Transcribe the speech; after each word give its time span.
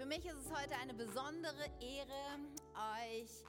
Für 0.00 0.06
mich 0.06 0.24
ist 0.24 0.46
es 0.46 0.50
heute 0.50 0.74
eine 0.76 0.94
besondere 0.94 1.66
Ehre, 1.78 2.38
euch 2.74 3.44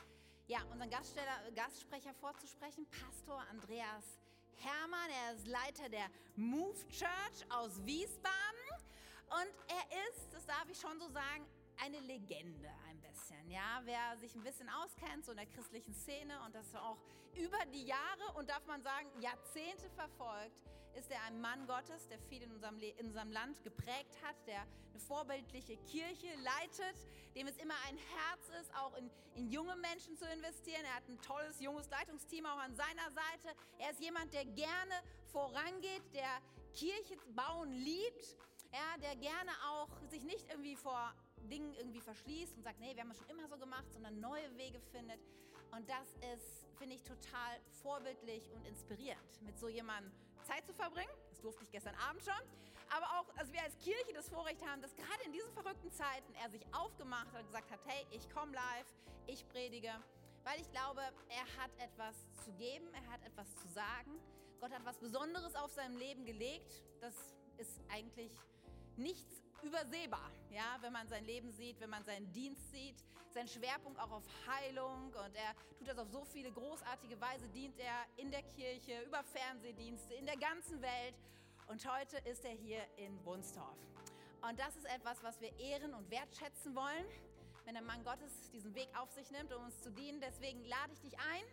ja, 0.48 0.62
unseren 0.70 0.90
Gastsprecher 0.90 2.14
vorzusprechen, 2.20 2.86
Pastor 2.88 3.42
Andreas 3.50 4.20
Hermann. 4.58 5.10
Er 5.24 5.34
ist 5.34 5.48
Leiter 5.48 5.88
der 5.88 6.08
Move 6.36 6.76
Church 6.90 7.50
aus 7.50 7.82
Wiesbaden 7.86 8.68
und 9.30 9.54
er 9.70 10.10
ist, 10.10 10.34
das 10.34 10.46
darf 10.46 10.66
ich 10.70 10.78
schon 10.78 11.00
so 11.00 11.08
sagen, 11.08 11.46
eine 11.82 12.02
Legende 12.02 12.70
ein 12.90 13.00
bisschen. 13.00 13.50
Ja, 13.50 13.80
wer 13.86 14.18
sich 14.18 14.36
ein 14.36 14.44
bisschen 14.44 14.68
auskennt, 14.68 15.24
so 15.24 15.32
in 15.32 15.38
der 15.38 15.48
christlichen 15.48 15.94
Szene 15.94 16.38
und 16.46 16.54
das 16.54 16.76
auch 16.76 16.98
über 17.34 17.66
die 17.74 17.86
Jahre 17.86 18.34
und 18.36 18.50
darf 18.50 18.66
man 18.66 18.84
sagen, 18.84 19.08
Jahrzehnte 19.22 19.90
verfolgt, 19.92 20.60
ist 20.96 21.12
er 21.12 21.22
ein 21.24 21.40
Mann 21.42 21.66
Gottes, 21.68 22.08
der 22.08 22.20
viel 22.20 22.42
in 22.42 22.52
unserem, 22.52 22.80
in 22.80 23.08
unserem 23.08 23.32
Land 23.32 23.64
geprägt 23.64 24.18
hat, 24.24 24.36
der 24.48 24.62
eine 24.62 25.00
vorbildliche 25.00 25.78
Kirche 25.78 26.28
leitet, 26.44 26.96
dem 27.36 27.48
es 27.48 27.58
immer 27.58 27.76
ein 27.88 27.98
Herz 27.98 28.50
ist, 28.62 28.74
auch 28.76 28.96
in, 28.98 29.10
in 29.36 29.50
junge 29.50 29.76
Menschen 29.78 30.18
zu 30.18 30.26
investieren. 30.26 30.84
Er 30.86 30.96
hat 30.96 31.08
ein 31.08 31.22
tolles 31.22 31.60
junges 31.60 31.90
Leitungsteam 31.90 32.46
auch 32.46 32.60
an 32.60 32.76
seiner 32.76 33.10
Seite. 33.12 33.56
Er 33.80 33.92
ist 33.92 34.02
jemand, 34.02 34.34
der 34.34 34.46
gerne 34.46 34.96
vorangeht, 35.32 36.04
der 36.14 36.42
Kirche 36.74 37.18
bauen 37.36 37.72
liebt, 37.72 38.38
ja, 38.72 38.98
der 39.02 39.16
gerne 39.16 39.52
auch 39.70 39.90
sich 40.10 40.24
nicht 40.24 40.50
irgendwie 40.50 40.76
vor 40.76 41.14
Dingen 41.50 41.74
irgendwie 41.76 42.02
verschließt 42.02 42.56
und 42.58 42.64
sagt, 42.64 42.80
nee, 42.80 42.96
wir 42.96 43.04
haben 43.04 43.12
es 43.12 43.18
schon 43.18 43.30
immer 43.30 43.48
so 43.48 43.58
gemacht, 43.58 43.92
sondern 43.92 44.20
neue 44.20 44.56
Wege 44.58 44.80
findet. 44.92 45.20
Und 45.72 45.90
das 45.90 46.14
ist, 46.34 46.68
finde 46.78 46.96
ich, 46.96 47.04
total 47.04 47.60
vorbildlich 47.82 48.52
und 48.52 48.66
inspirierend, 48.68 49.42
mit 49.42 49.58
so 49.58 49.70
jemandem 49.70 50.12
Zeit 50.52 50.66
zu 50.66 50.74
verbringen. 50.74 51.12
Das 51.30 51.40
durfte 51.40 51.64
ich 51.64 51.72
gestern 51.72 51.96
Abend 51.96 52.24
schon. 52.24 52.34
Aber 52.90 53.06
auch, 53.18 53.26
also 53.38 53.54
wir 53.54 53.64
als 53.64 53.78
Kirche 53.78 54.12
das 54.14 54.28
Vorrecht 54.28 54.66
haben, 54.68 54.82
dass 54.82 54.94
gerade 54.96 55.24
in 55.26 55.32
diesen 55.32 55.52
verrückten 55.54 55.92
Zeiten 55.92 56.34
er 56.44 56.50
sich 56.50 56.66
aufgemacht 56.74 57.32
hat 57.32 57.40
und 57.40 57.48
gesagt 57.48 57.72
hat, 57.72 57.80
hey, 57.86 58.06
ich 58.12 58.30
komme 58.30 58.52
live, 58.54 58.88
ich 59.28 59.48
predige. 59.48 59.94
Weil 60.44 60.60
ich 60.60 60.70
glaube, 60.72 61.02
er 61.30 61.64
hat 61.64 61.72
etwas 61.78 62.16
zu 62.44 62.52
geben, 62.54 62.88
er 62.94 63.08
hat 63.12 63.24
etwas 63.26 63.56
zu 63.56 63.68
sagen. 63.70 64.20
Gott 64.60 64.72
hat 64.72 64.84
was 64.84 64.98
Besonderes 64.98 65.56
auf 65.56 65.72
seinem 65.72 65.96
Leben 65.96 66.26
gelegt. 66.26 66.84
Das 67.00 67.16
ist 67.58 67.80
eigentlich 67.90 68.32
nichts 69.02 69.44
übersehbar, 69.64 70.32
ja, 70.50 70.78
wenn 70.82 70.94
man 70.94 71.08
sein 71.08 71.24
Leben 71.26 71.52
sieht, 71.52 71.80
wenn 71.80 71.90
man 71.90 72.04
seinen 72.04 72.32
Dienst 72.32 72.72
sieht, 72.72 72.96
sein 73.34 73.48
Schwerpunkt 73.48 74.00
auch 74.00 74.12
auf 74.12 74.24
Heilung 74.48 75.06
und 75.06 75.36
er 75.36 75.56
tut 75.78 75.88
das 75.88 75.98
auf 75.98 76.10
so 76.10 76.26
viele 76.26 76.52
großartige 76.52 77.20
Weise, 77.22 77.48
dient 77.50 77.80
er 77.80 78.06
in 78.18 78.32
der 78.32 78.44
Kirche, 78.44 79.02
über 79.04 79.24
Fernsehdienste, 79.24 80.14
in 80.16 80.26
der 80.26 80.38
ganzen 80.38 80.82
Welt 80.82 81.16
und 81.68 81.86
heute 81.90 82.18
ist 82.30 82.44
er 82.44 82.52
hier 82.52 82.82
in 82.98 83.24
Wunstorf. 83.24 83.78
Und 84.42 84.60
das 84.60 84.76
ist 84.76 84.86
etwas, 84.86 85.22
was 85.24 85.40
wir 85.40 85.58
ehren 85.60 85.94
und 85.94 86.10
wertschätzen 86.10 86.76
wollen, 86.76 87.06
wenn 87.66 87.76
der 87.76 87.84
Mann 87.84 88.04
Gottes 88.04 88.50
diesen 88.52 88.74
Weg 88.74 88.90
auf 88.98 89.12
sich 89.12 89.30
nimmt, 89.32 89.54
um 89.54 89.64
uns 89.66 89.80
zu 89.82 89.92
dienen. 89.92 90.20
Deswegen 90.20 90.66
lade 90.66 90.92
ich 90.94 91.00
dich 91.00 91.18
ein, 91.20 91.46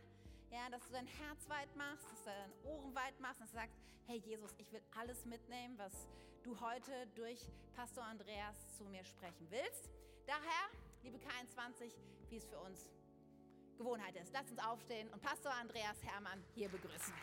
ja, 0.50 0.70
dass 0.70 0.82
du 0.86 0.92
dein 0.92 1.06
Herz 1.06 1.48
weit 1.48 1.74
machst, 1.76 2.10
dass 2.10 2.24
du 2.24 2.30
deine 2.30 2.52
Ohren 2.64 2.94
weit 2.94 3.20
machst, 3.20 3.40
du 3.40 3.46
sagst, 3.46 3.76
hey 4.06 4.16
Jesus, 4.16 4.54
ich 4.56 4.72
will 4.72 4.82
alles 4.98 5.26
mitnehmen, 5.26 5.76
was 5.76 6.08
du 6.42 6.58
heute 6.60 7.06
durch 7.14 7.40
Pastor 7.74 8.04
Andreas 8.04 8.76
zu 8.76 8.84
mir 8.84 9.04
sprechen 9.04 9.46
willst. 9.50 9.90
Daher, 10.26 10.68
liebe 11.02 11.18
K21, 11.18 11.92
wie 12.28 12.36
es 12.36 12.46
für 12.46 12.58
uns 12.58 12.90
Gewohnheit 13.76 14.16
ist, 14.16 14.32
lass 14.32 14.50
uns 14.50 14.58
aufstehen 14.58 15.08
und 15.10 15.22
Pastor 15.22 15.52
Andreas 15.52 16.02
Hermann 16.02 16.42
hier 16.54 16.68
begrüßen. 16.68 17.14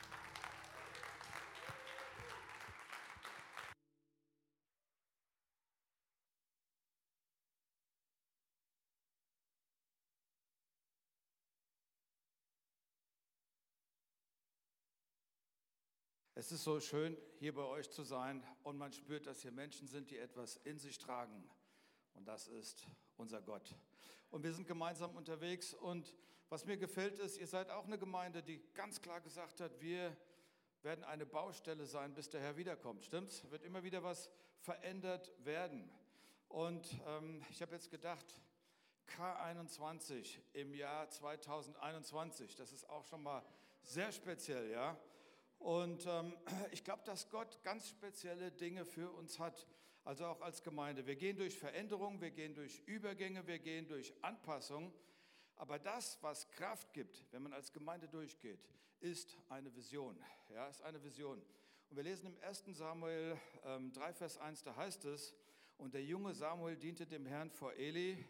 Es 16.38 16.52
ist 16.52 16.66
so 16.66 16.82
schön, 16.82 17.18
hier 17.40 17.54
bei 17.54 17.64
euch 17.64 17.90
zu 17.90 18.04
sein 18.04 18.44
und 18.64 18.78
man 18.78 18.92
spürt, 18.92 19.26
dass 19.26 19.42
hier 19.42 19.54
Menschen 19.54 19.88
sind, 19.88 20.12
die 20.12 20.18
etwas 20.18 20.58
in 20.66 20.78
sich 20.78 20.98
tragen. 20.98 21.50
Und 22.14 22.28
das 22.28 22.50
ist 22.50 22.90
unser 23.16 23.42
Gott. 23.42 23.74
Und 24.32 24.44
wir 24.44 24.52
sind 24.52 24.68
gemeinsam 24.68 25.16
unterwegs. 25.16 25.74
Und 25.74 26.14
was 26.50 26.66
mir 26.66 26.76
gefällt 26.76 27.20
ist, 27.20 27.38
ihr 27.38 27.48
seid 27.48 27.70
auch 27.70 27.86
eine 27.86 27.98
Gemeinde, 27.98 28.44
die 28.44 28.62
ganz 28.74 29.02
klar 29.02 29.22
gesagt 29.22 29.62
hat, 29.62 29.80
wir 29.80 30.14
werden 30.82 31.06
eine 31.06 31.26
Baustelle 31.26 31.86
sein, 31.86 32.14
bis 32.14 32.30
der 32.30 32.42
Herr 32.42 32.58
wiederkommt. 32.58 33.06
Stimmt's? 33.06 33.50
Wird 33.50 33.64
immer 33.64 33.84
wieder 33.84 34.04
was 34.04 34.30
verändert 34.60 35.32
werden. 35.46 35.90
Und 36.50 37.00
ähm, 37.08 37.46
ich 37.50 37.62
habe 37.62 37.72
jetzt 37.76 37.90
gedacht, 37.90 38.42
K21 39.08 40.38
im 40.52 40.74
Jahr 40.74 41.10
2021, 41.10 42.58
das 42.58 42.74
ist 42.74 42.90
auch 42.90 43.06
schon 43.06 43.24
mal 43.24 43.42
sehr 43.84 44.12
speziell, 44.12 44.70
ja. 44.70 45.00
Und 45.66 46.06
ähm, 46.06 46.32
ich 46.72 46.84
glaube, 46.84 47.02
dass 47.06 47.28
Gott 47.32 47.60
ganz 47.64 47.90
spezielle 47.90 48.52
Dinge 48.52 48.86
für 48.86 49.10
uns 49.10 49.40
hat, 49.40 49.66
also 50.04 50.28
auch 50.28 50.42
als 50.42 50.62
Gemeinde. 50.62 51.08
Wir 51.08 51.16
gehen 51.16 51.38
durch 51.38 51.58
Veränderungen, 51.58 52.22
wir 52.22 52.30
gehen 52.30 52.54
durch 52.54 52.84
Übergänge, 52.86 53.48
wir 53.48 53.58
gehen 53.58 53.88
durch 53.88 54.14
Anpassungen. 54.22 54.94
Aber 55.56 55.80
das, 55.80 56.20
was 56.22 56.48
Kraft 56.50 56.94
gibt, 56.94 57.26
wenn 57.32 57.42
man 57.42 57.52
als 57.52 57.74
Gemeinde 57.74 58.08
durchgeht, 58.08 58.60
ist 59.00 59.40
eine 59.50 59.76
Vision. 59.76 60.16
Ja, 60.54 60.68
ist 60.68 60.84
eine 60.84 61.02
Vision. 61.04 61.42
Und 61.90 61.96
wir 61.96 62.04
lesen 62.04 62.28
im 62.28 62.38
1. 62.44 62.66
Samuel 62.68 63.36
ähm, 63.64 63.92
3, 63.92 64.14
Vers 64.14 64.38
1, 64.38 64.62
da 64.62 64.76
heißt 64.76 65.06
es, 65.06 65.34
und 65.80 65.96
der 65.96 66.04
junge 66.04 66.36
Samuel 66.36 66.78
diente 66.78 67.08
dem 67.08 67.26
Herrn 67.26 67.50
vor 67.50 67.74
Eli. 67.74 68.24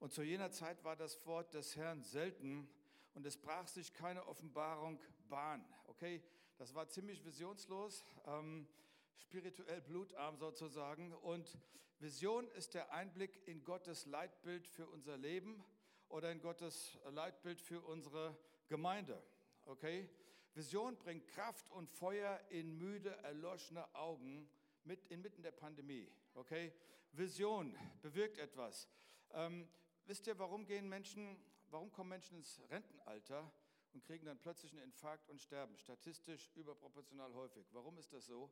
Und 0.00 0.12
zu 0.12 0.24
jener 0.24 0.50
Zeit 0.50 0.82
war 0.82 0.96
das 0.96 1.24
Wort 1.24 1.54
des 1.54 1.76
Herrn 1.76 2.02
selten 2.02 2.68
und 3.14 3.24
es 3.24 3.36
brach 3.36 3.68
sich 3.68 3.92
keine 3.92 4.26
Offenbarung 4.26 4.98
Bahn. 5.28 5.64
Okay, 5.86 6.20
das 6.58 6.74
war 6.74 6.88
ziemlich 6.88 7.24
visionslos, 7.24 8.04
ähm, 8.26 8.68
spirituell 9.16 9.80
blutarm 9.80 10.36
sozusagen. 10.36 11.12
Und 11.14 11.58
Vision 11.98 12.48
ist 12.48 12.74
der 12.74 12.92
Einblick 12.92 13.46
in 13.46 13.64
Gottes 13.64 14.06
Leitbild 14.06 14.66
für 14.66 14.86
unser 14.86 15.16
Leben 15.16 15.64
oder 16.08 16.30
in 16.30 16.40
Gottes 16.40 16.98
Leitbild 17.10 17.60
für 17.60 17.80
unsere 17.80 18.36
Gemeinde. 18.66 19.22
Okay, 19.64 20.08
Vision 20.54 20.96
bringt 20.96 21.26
Kraft 21.28 21.70
und 21.70 21.88
Feuer 21.88 22.40
in 22.50 22.76
müde, 22.76 23.16
erloschene 23.22 23.94
Augen 23.94 24.48
mit 24.84 25.04
inmitten 25.06 25.42
der 25.42 25.52
Pandemie. 25.52 26.10
Okay, 26.34 26.72
Vision 27.12 27.74
bewirkt 28.02 28.38
etwas. 28.38 28.88
Ähm, 29.30 29.68
wisst 30.06 30.26
ihr, 30.26 30.38
warum 30.38 30.66
gehen 30.66 30.88
Menschen 30.88 31.38
warum 31.70 31.92
kommen 31.92 32.10
Menschen 32.10 32.38
ins 32.38 32.60
Rentenalter 32.70 33.52
und 33.92 34.04
kriegen 34.04 34.26
dann 34.26 34.38
plötzlich 34.38 34.72
einen 34.72 34.82
Infarkt 34.82 35.28
und 35.28 35.40
sterben? 35.40 35.76
Statistisch 35.76 36.50
überproportional 36.54 37.34
häufig. 37.34 37.66
Warum 37.72 37.98
ist 37.98 38.12
das 38.12 38.26
so? 38.26 38.50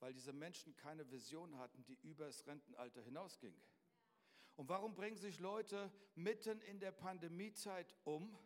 Weil 0.00 0.12
diese 0.12 0.32
Menschen 0.32 0.76
keine 0.76 1.10
Vision 1.10 1.58
hatten, 1.58 1.84
die 1.84 1.98
über 2.02 2.26
das 2.26 2.46
Rentenalter 2.46 3.02
hinausging. 3.02 3.54
Und 4.56 4.68
warum 4.68 4.94
bringen 4.94 5.16
sich 5.16 5.38
Leute 5.38 5.90
mitten 6.14 6.60
in 6.62 6.80
der 6.80 6.92
Pandemiezeit 6.92 7.94
um? 8.04 8.36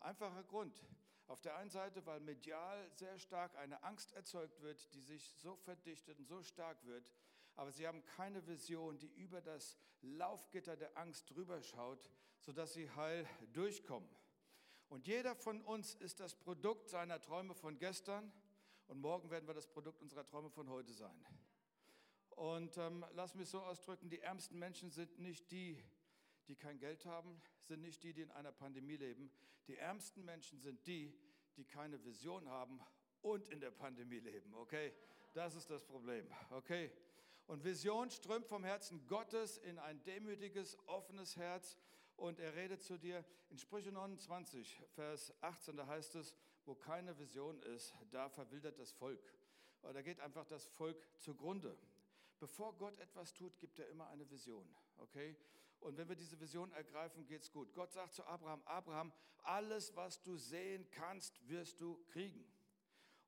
Einfacher 0.00 0.44
Grund. 0.44 0.84
Auf 1.26 1.40
der 1.40 1.56
einen 1.56 1.70
Seite, 1.70 2.04
weil 2.06 2.20
medial 2.20 2.90
sehr 2.92 3.18
stark 3.18 3.56
eine 3.56 3.82
Angst 3.82 4.12
erzeugt 4.12 4.60
wird, 4.62 4.94
die 4.94 5.00
sich 5.00 5.34
so 5.36 5.56
verdichtet 5.56 6.18
und 6.18 6.26
so 6.26 6.42
stark 6.42 6.84
wird, 6.86 7.10
aber 7.54 7.72
sie 7.72 7.86
haben 7.86 8.02
keine 8.04 8.46
Vision, 8.46 8.98
die 8.98 9.08
über 9.08 9.40
das 9.40 9.76
Laufgitter 10.00 10.76
der 10.76 10.96
Angst 10.96 11.28
drüber 11.30 11.60
schaut, 11.60 12.10
sodass 12.38 12.72
sie 12.72 12.88
heil 12.90 13.28
durchkommen. 13.52 14.08
Und 14.88 15.06
jeder 15.06 15.34
von 15.34 15.62
uns 15.62 15.94
ist 15.96 16.20
das 16.20 16.34
Produkt 16.34 16.88
seiner 16.88 17.20
Träume 17.20 17.54
von 17.54 17.78
gestern 17.78 18.32
und 18.86 19.00
morgen 19.00 19.30
werden 19.30 19.46
wir 19.46 19.54
das 19.54 19.66
Produkt 19.66 20.00
unserer 20.00 20.24
Träume 20.24 20.50
von 20.50 20.68
heute 20.70 20.92
sein. 20.92 21.26
Und 22.30 22.78
ähm, 22.78 23.04
lass 23.12 23.34
mich 23.34 23.48
so 23.48 23.60
ausdrücken, 23.60 24.08
die 24.08 24.20
ärmsten 24.20 24.58
Menschen 24.58 24.90
sind 24.90 25.18
nicht 25.18 25.50
die, 25.50 25.82
die 26.46 26.56
kein 26.56 26.78
Geld 26.78 27.04
haben, 27.04 27.42
sind 27.64 27.82
nicht 27.82 28.02
die, 28.02 28.14
die 28.14 28.22
in 28.22 28.30
einer 28.30 28.52
Pandemie 28.52 28.96
leben. 28.96 29.30
Die 29.66 29.76
ärmsten 29.76 30.24
Menschen 30.24 30.58
sind 30.58 30.86
die, 30.86 31.12
die 31.56 31.64
keine 31.64 32.02
Vision 32.04 32.48
haben 32.48 32.80
und 33.20 33.48
in 33.48 33.60
der 33.60 33.72
Pandemie 33.72 34.20
leben. 34.20 34.54
Okay, 34.54 34.94
das 35.34 35.54
ist 35.54 35.68
das 35.68 35.84
Problem. 35.84 36.26
Okay. 36.50 36.90
Und 37.46 37.64
Vision 37.64 38.10
strömt 38.10 38.46
vom 38.46 38.64
Herzen 38.64 39.06
Gottes 39.06 39.58
in 39.58 39.78
ein 39.78 40.02
demütiges, 40.04 40.78
offenes 40.86 41.36
Herz. 41.36 41.78
Und 42.18 42.40
er 42.40 42.54
redet 42.56 42.82
zu 42.82 42.98
dir 42.98 43.24
in 43.48 43.58
Sprüche 43.58 43.92
29, 43.92 44.82
Vers 44.94 45.32
18, 45.40 45.76
da 45.76 45.86
heißt 45.86 46.16
es, 46.16 46.34
wo 46.64 46.74
keine 46.74 47.16
Vision 47.16 47.62
ist, 47.62 47.94
da 48.10 48.28
verwildert 48.28 48.76
das 48.80 48.90
Volk. 48.90 49.22
Da 49.82 50.02
geht 50.02 50.18
einfach 50.18 50.44
das 50.44 50.66
Volk 50.66 51.00
zugrunde. 51.20 51.78
Bevor 52.40 52.76
Gott 52.76 52.98
etwas 52.98 53.32
tut, 53.34 53.56
gibt 53.60 53.78
er 53.78 53.88
immer 53.88 54.08
eine 54.08 54.28
Vision. 54.28 54.68
Okay? 54.96 55.36
Und 55.78 55.96
wenn 55.96 56.08
wir 56.08 56.16
diese 56.16 56.38
Vision 56.40 56.72
ergreifen, 56.72 57.24
geht's 57.24 57.52
gut. 57.52 57.72
Gott 57.72 57.92
sagt 57.92 58.14
zu 58.14 58.24
Abraham: 58.24 58.62
Abraham, 58.64 59.12
alles, 59.44 59.94
was 59.94 60.20
du 60.20 60.36
sehen 60.36 60.90
kannst, 60.90 61.48
wirst 61.48 61.80
du 61.80 62.04
kriegen. 62.06 62.44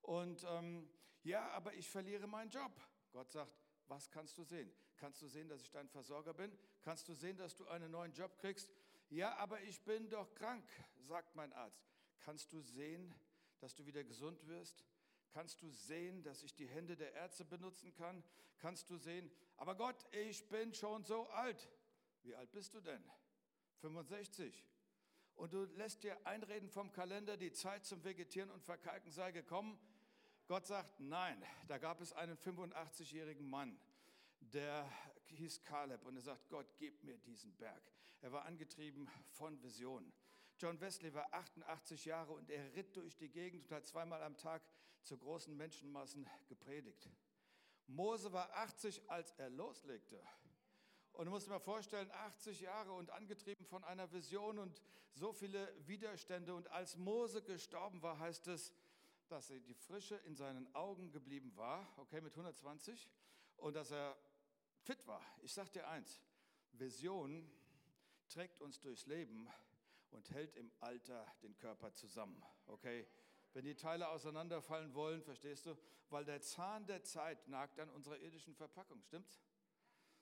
Und 0.02 0.44
ähm, 0.48 0.90
ja, 1.22 1.48
aber 1.50 1.74
ich 1.74 1.88
verliere 1.88 2.26
meinen 2.26 2.50
Job. 2.50 2.72
Gott 3.12 3.30
sagt: 3.30 3.56
Was 3.86 4.10
kannst 4.10 4.36
du 4.36 4.42
sehen? 4.42 4.72
Kannst 4.96 5.22
du 5.22 5.28
sehen, 5.28 5.48
dass 5.48 5.62
ich 5.62 5.70
dein 5.70 5.88
Versorger 5.88 6.34
bin? 6.34 6.52
Kannst 6.82 7.08
du 7.08 7.14
sehen, 7.14 7.38
dass 7.38 7.56
du 7.56 7.66
einen 7.68 7.90
neuen 7.90 8.12
Job 8.12 8.36
kriegst? 8.36 8.70
Ja, 9.10 9.36
aber 9.38 9.60
ich 9.62 9.82
bin 9.82 10.08
doch 10.08 10.32
krank, 10.34 10.64
sagt 11.00 11.34
mein 11.34 11.52
Arzt. 11.52 11.84
Kannst 12.20 12.52
du 12.52 12.60
sehen, 12.60 13.12
dass 13.58 13.74
du 13.74 13.84
wieder 13.84 14.04
gesund 14.04 14.46
wirst? 14.46 14.84
Kannst 15.32 15.60
du 15.62 15.68
sehen, 15.68 16.22
dass 16.22 16.44
ich 16.44 16.54
die 16.54 16.68
Hände 16.68 16.96
der 16.96 17.12
Ärzte 17.14 17.44
benutzen 17.44 17.92
kann? 17.92 18.22
Kannst 18.58 18.88
du 18.88 18.96
sehen, 18.96 19.28
aber 19.56 19.74
Gott, 19.74 20.06
ich 20.12 20.48
bin 20.48 20.72
schon 20.74 21.02
so 21.04 21.28
alt. 21.30 21.68
Wie 22.22 22.36
alt 22.36 22.52
bist 22.52 22.72
du 22.74 22.80
denn? 22.80 23.02
65. 23.80 24.64
Und 25.34 25.54
du 25.54 25.64
lässt 25.64 26.04
dir 26.04 26.24
einreden 26.24 26.68
vom 26.68 26.92
Kalender, 26.92 27.36
die 27.36 27.52
Zeit 27.52 27.84
zum 27.84 28.04
Vegetieren 28.04 28.50
und 28.50 28.62
Verkalken 28.62 29.10
sei 29.10 29.32
gekommen. 29.32 29.76
Gott 30.46 30.66
sagt, 30.66 31.00
nein, 31.00 31.42
da 31.66 31.78
gab 31.78 32.00
es 32.00 32.12
einen 32.12 32.36
85-jährigen 32.36 33.48
Mann, 33.48 33.80
der 34.40 34.88
hieß 35.26 35.64
Kaleb 35.64 36.04
und 36.04 36.14
er 36.14 36.22
sagt, 36.22 36.48
Gott, 36.48 36.76
gib 36.76 37.02
mir 37.02 37.18
diesen 37.18 37.56
Berg. 37.56 37.82
Er 38.20 38.32
war 38.32 38.44
angetrieben 38.44 39.08
von 39.30 39.62
Visionen. 39.62 40.12
John 40.58 40.78
Wesley 40.80 41.14
war 41.14 41.32
88 41.32 42.04
Jahre 42.04 42.32
und 42.32 42.50
er 42.50 42.74
ritt 42.74 42.94
durch 42.96 43.16
die 43.16 43.30
Gegend 43.30 43.64
und 43.64 43.72
hat 43.72 43.86
zweimal 43.86 44.22
am 44.22 44.36
Tag 44.36 44.62
zu 45.02 45.16
großen 45.16 45.56
Menschenmassen 45.56 46.28
gepredigt. 46.46 47.08
Mose 47.86 48.32
war 48.32 48.54
80, 48.54 49.08
als 49.10 49.32
er 49.32 49.48
loslegte. 49.48 50.22
Und 51.12 51.24
du 51.26 51.30
musst 51.30 51.46
dir 51.46 51.50
mal 51.50 51.60
vorstellen, 51.60 52.10
80 52.10 52.60
Jahre 52.60 52.92
und 52.92 53.10
angetrieben 53.10 53.64
von 53.64 53.82
einer 53.84 54.12
Vision 54.12 54.58
und 54.58 54.82
so 55.14 55.32
viele 55.32 55.74
Widerstände. 55.86 56.54
Und 56.54 56.68
als 56.68 56.96
Mose 56.96 57.42
gestorben 57.42 58.02
war, 58.02 58.18
heißt 58.18 58.46
es, 58.48 58.74
dass 59.28 59.48
die 59.48 59.74
Frische 59.74 60.16
in 60.16 60.36
seinen 60.36 60.72
Augen 60.74 61.10
geblieben 61.10 61.56
war, 61.56 61.86
okay, 61.96 62.20
mit 62.20 62.32
120, 62.32 63.08
und 63.56 63.74
dass 63.74 63.90
er 63.90 64.16
fit 64.82 65.06
war. 65.06 65.24
Ich 65.42 65.52
sag 65.52 65.72
dir 65.72 65.88
eins, 65.88 66.20
Vision 66.72 67.50
trägt 68.30 68.60
uns 68.60 68.80
durchs 68.80 69.06
Leben 69.06 69.48
und 70.10 70.30
hält 70.30 70.56
im 70.56 70.70
Alter 70.80 71.26
den 71.42 71.56
Körper 71.56 71.92
zusammen, 71.92 72.42
okay? 72.66 73.06
Wenn 73.52 73.64
die 73.64 73.74
Teile 73.74 74.08
auseinanderfallen 74.08 74.94
wollen, 74.94 75.22
verstehst 75.22 75.66
du? 75.66 75.76
Weil 76.08 76.24
der 76.24 76.40
Zahn 76.40 76.86
der 76.86 77.02
Zeit 77.02 77.48
nagt 77.48 77.80
an 77.80 77.90
unserer 77.90 78.18
irdischen 78.18 78.54
Verpackung, 78.54 79.02
stimmt's? 79.02 79.42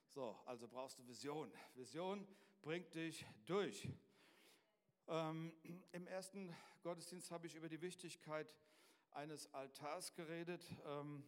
So, 0.08 0.38
also 0.46 0.66
brauchst 0.66 0.98
du 0.98 1.06
Vision. 1.06 1.52
Vision 1.74 2.26
bringt 2.62 2.94
dich 2.94 3.26
durch. 3.44 3.86
Ähm, 5.06 5.52
Im 5.92 6.06
ersten 6.06 6.54
Gottesdienst 6.82 7.30
habe 7.30 7.46
ich 7.46 7.54
über 7.54 7.68
die 7.68 7.82
Wichtigkeit 7.82 8.56
eines 9.10 9.52
Altars 9.52 10.14
geredet. 10.14 10.64
Ähm, 10.86 11.22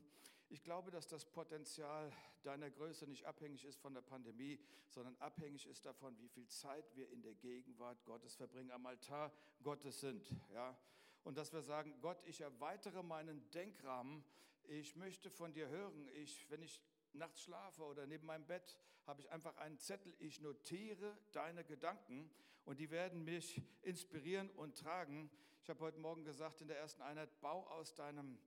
ich 0.50 0.62
glaube, 0.64 0.90
dass 0.90 1.06
das 1.06 1.24
Potenzial 1.24 2.12
deiner 2.42 2.70
Größe 2.70 3.06
nicht 3.06 3.24
abhängig 3.24 3.64
ist 3.64 3.78
von 3.78 3.94
der 3.94 4.00
Pandemie, 4.00 4.58
sondern 4.88 5.16
abhängig 5.16 5.66
ist 5.66 5.86
davon, 5.86 6.18
wie 6.18 6.28
viel 6.28 6.48
Zeit 6.48 6.84
wir 6.96 7.08
in 7.10 7.22
der 7.22 7.34
Gegenwart 7.34 8.04
Gottes 8.04 8.34
verbringen, 8.34 8.72
am 8.72 8.84
Altar 8.84 9.32
Gottes 9.62 10.00
sind. 10.00 10.34
Ja? 10.52 10.76
Und 11.22 11.38
dass 11.38 11.52
wir 11.52 11.62
sagen, 11.62 11.94
Gott, 12.00 12.20
ich 12.24 12.40
erweitere 12.40 13.02
meinen 13.02 13.48
Denkrahmen. 13.52 14.24
Ich 14.64 14.96
möchte 14.96 15.30
von 15.30 15.52
dir 15.52 15.68
hören. 15.68 16.08
Ich, 16.14 16.50
wenn 16.50 16.62
ich 16.62 16.82
nachts 17.12 17.42
schlafe 17.42 17.84
oder 17.84 18.06
neben 18.06 18.26
meinem 18.26 18.46
Bett, 18.46 18.76
habe 19.06 19.20
ich 19.20 19.30
einfach 19.30 19.56
einen 19.58 19.78
Zettel. 19.78 20.14
Ich 20.18 20.40
notiere 20.40 21.16
deine 21.30 21.64
Gedanken 21.64 22.28
und 22.64 22.80
die 22.80 22.90
werden 22.90 23.24
mich 23.24 23.62
inspirieren 23.82 24.50
und 24.50 24.76
tragen. 24.76 25.30
Ich 25.62 25.70
habe 25.70 25.80
heute 25.80 26.00
Morgen 26.00 26.24
gesagt 26.24 26.60
in 26.60 26.68
der 26.68 26.78
ersten 26.78 27.02
Einheit, 27.02 27.40
bau 27.40 27.66
aus 27.68 27.94
deinem 27.94 28.38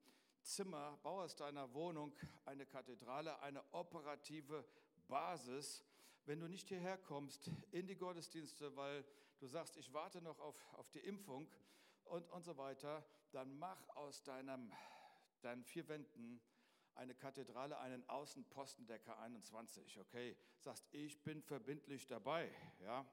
Zimmer, 0.43 0.97
bau 1.03 1.21
aus 1.21 1.35
deiner 1.35 1.73
Wohnung 1.73 2.13
eine 2.45 2.65
Kathedrale, 2.65 3.39
eine 3.41 3.63
operative 3.73 4.65
Basis. 5.07 5.83
Wenn 6.25 6.39
du 6.39 6.47
nicht 6.47 6.67
hierher 6.67 6.97
kommst 6.97 7.49
in 7.71 7.87
die 7.87 7.95
Gottesdienste, 7.95 8.75
weil 8.75 9.05
du 9.39 9.47
sagst, 9.47 9.77
ich 9.77 9.91
warte 9.93 10.21
noch 10.21 10.39
auf, 10.39 10.55
auf 10.73 10.89
die 10.91 10.99
Impfung 10.99 11.49
und, 12.05 12.29
und 12.29 12.43
so 12.43 12.57
weiter, 12.57 13.05
dann 13.31 13.57
mach 13.57 13.87
aus 13.95 14.23
deinem, 14.23 14.71
deinen 15.41 15.63
vier 15.63 15.87
Wänden 15.87 16.41
eine 16.95 17.15
Kathedrale, 17.15 17.77
einen 17.79 18.07
Außenposten 18.07 18.85
der 18.85 19.03
K21, 19.03 19.99
okay? 19.99 20.37
Sagst, 20.59 20.87
ich 20.91 21.21
bin 21.23 21.41
verbindlich 21.41 22.05
dabei, 22.05 22.53
ja? 22.81 23.05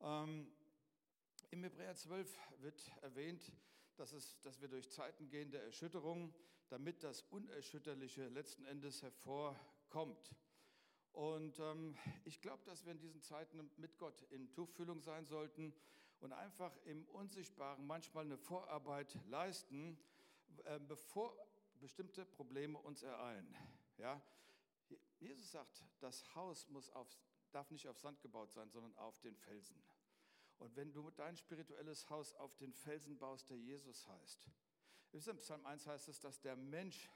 Ähm, 0.00 0.50
Im 1.50 1.62
Hebräer 1.62 1.94
12 1.94 2.38
wird 2.58 2.90
erwähnt, 3.02 3.52
dass, 4.00 4.12
es, 4.12 4.40
dass 4.40 4.58
wir 4.62 4.68
durch 4.68 4.90
Zeiten 4.90 5.28
gehen 5.28 5.50
der 5.50 5.62
Erschütterung, 5.62 6.34
damit 6.70 7.02
das 7.04 7.20
Unerschütterliche 7.24 8.28
letzten 8.28 8.64
Endes 8.64 9.02
hervorkommt. 9.02 10.34
Und 11.12 11.58
ähm, 11.58 11.94
ich 12.24 12.40
glaube, 12.40 12.64
dass 12.64 12.86
wir 12.86 12.92
in 12.92 12.98
diesen 12.98 13.20
Zeiten 13.20 13.70
mit 13.76 13.98
Gott 13.98 14.22
in 14.30 14.50
Tuchfühlung 14.54 15.02
sein 15.02 15.26
sollten 15.26 15.74
und 16.20 16.32
einfach 16.32 16.74
im 16.84 17.04
Unsichtbaren 17.08 17.86
manchmal 17.86 18.24
eine 18.24 18.38
Vorarbeit 18.38 19.18
leisten, 19.28 19.98
äh, 20.64 20.80
bevor 20.80 21.36
bestimmte 21.78 22.24
Probleme 22.24 22.78
uns 22.78 23.02
ereilen. 23.02 23.54
Ja? 23.98 24.22
Jesus 25.18 25.50
sagt, 25.50 25.84
das 25.98 26.34
Haus 26.34 26.66
muss 26.70 26.88
auf, 26.90 27.06
darf 27.50 27.70
nicht 27.70 27.86
auf 27.86 27.98
Sand 27.98 28.22
gebaut 28.22 28.50
sein, 28.50 28.70
sondern 28.70 28.96
auf 28.96 29.18
den 29.20 29.36
Felsen. 29.36 29.76
Und 30.60 30.76
wenn 30.76 30.92
du 30.92 31.10
dein 31.10 31.36
spirituelles 31.36 32.08
Haus 32.10 32.34
auf 32.34 32.54
den 32.56 32.72
Felsen 32.72 33.18
baust, 33.18 33.48
der 33.50 33.56
Jesus 33.56 34.06
heißt, 34.06 34.48
im 35.12 35.38
Psalm 35.38 35.66
1 35.66 35.86
heißt 35.86 36.08
es, 36.08 36.20
dass 36.20 36.40
der 36.40 36.54
Mensch, 36.54 37.10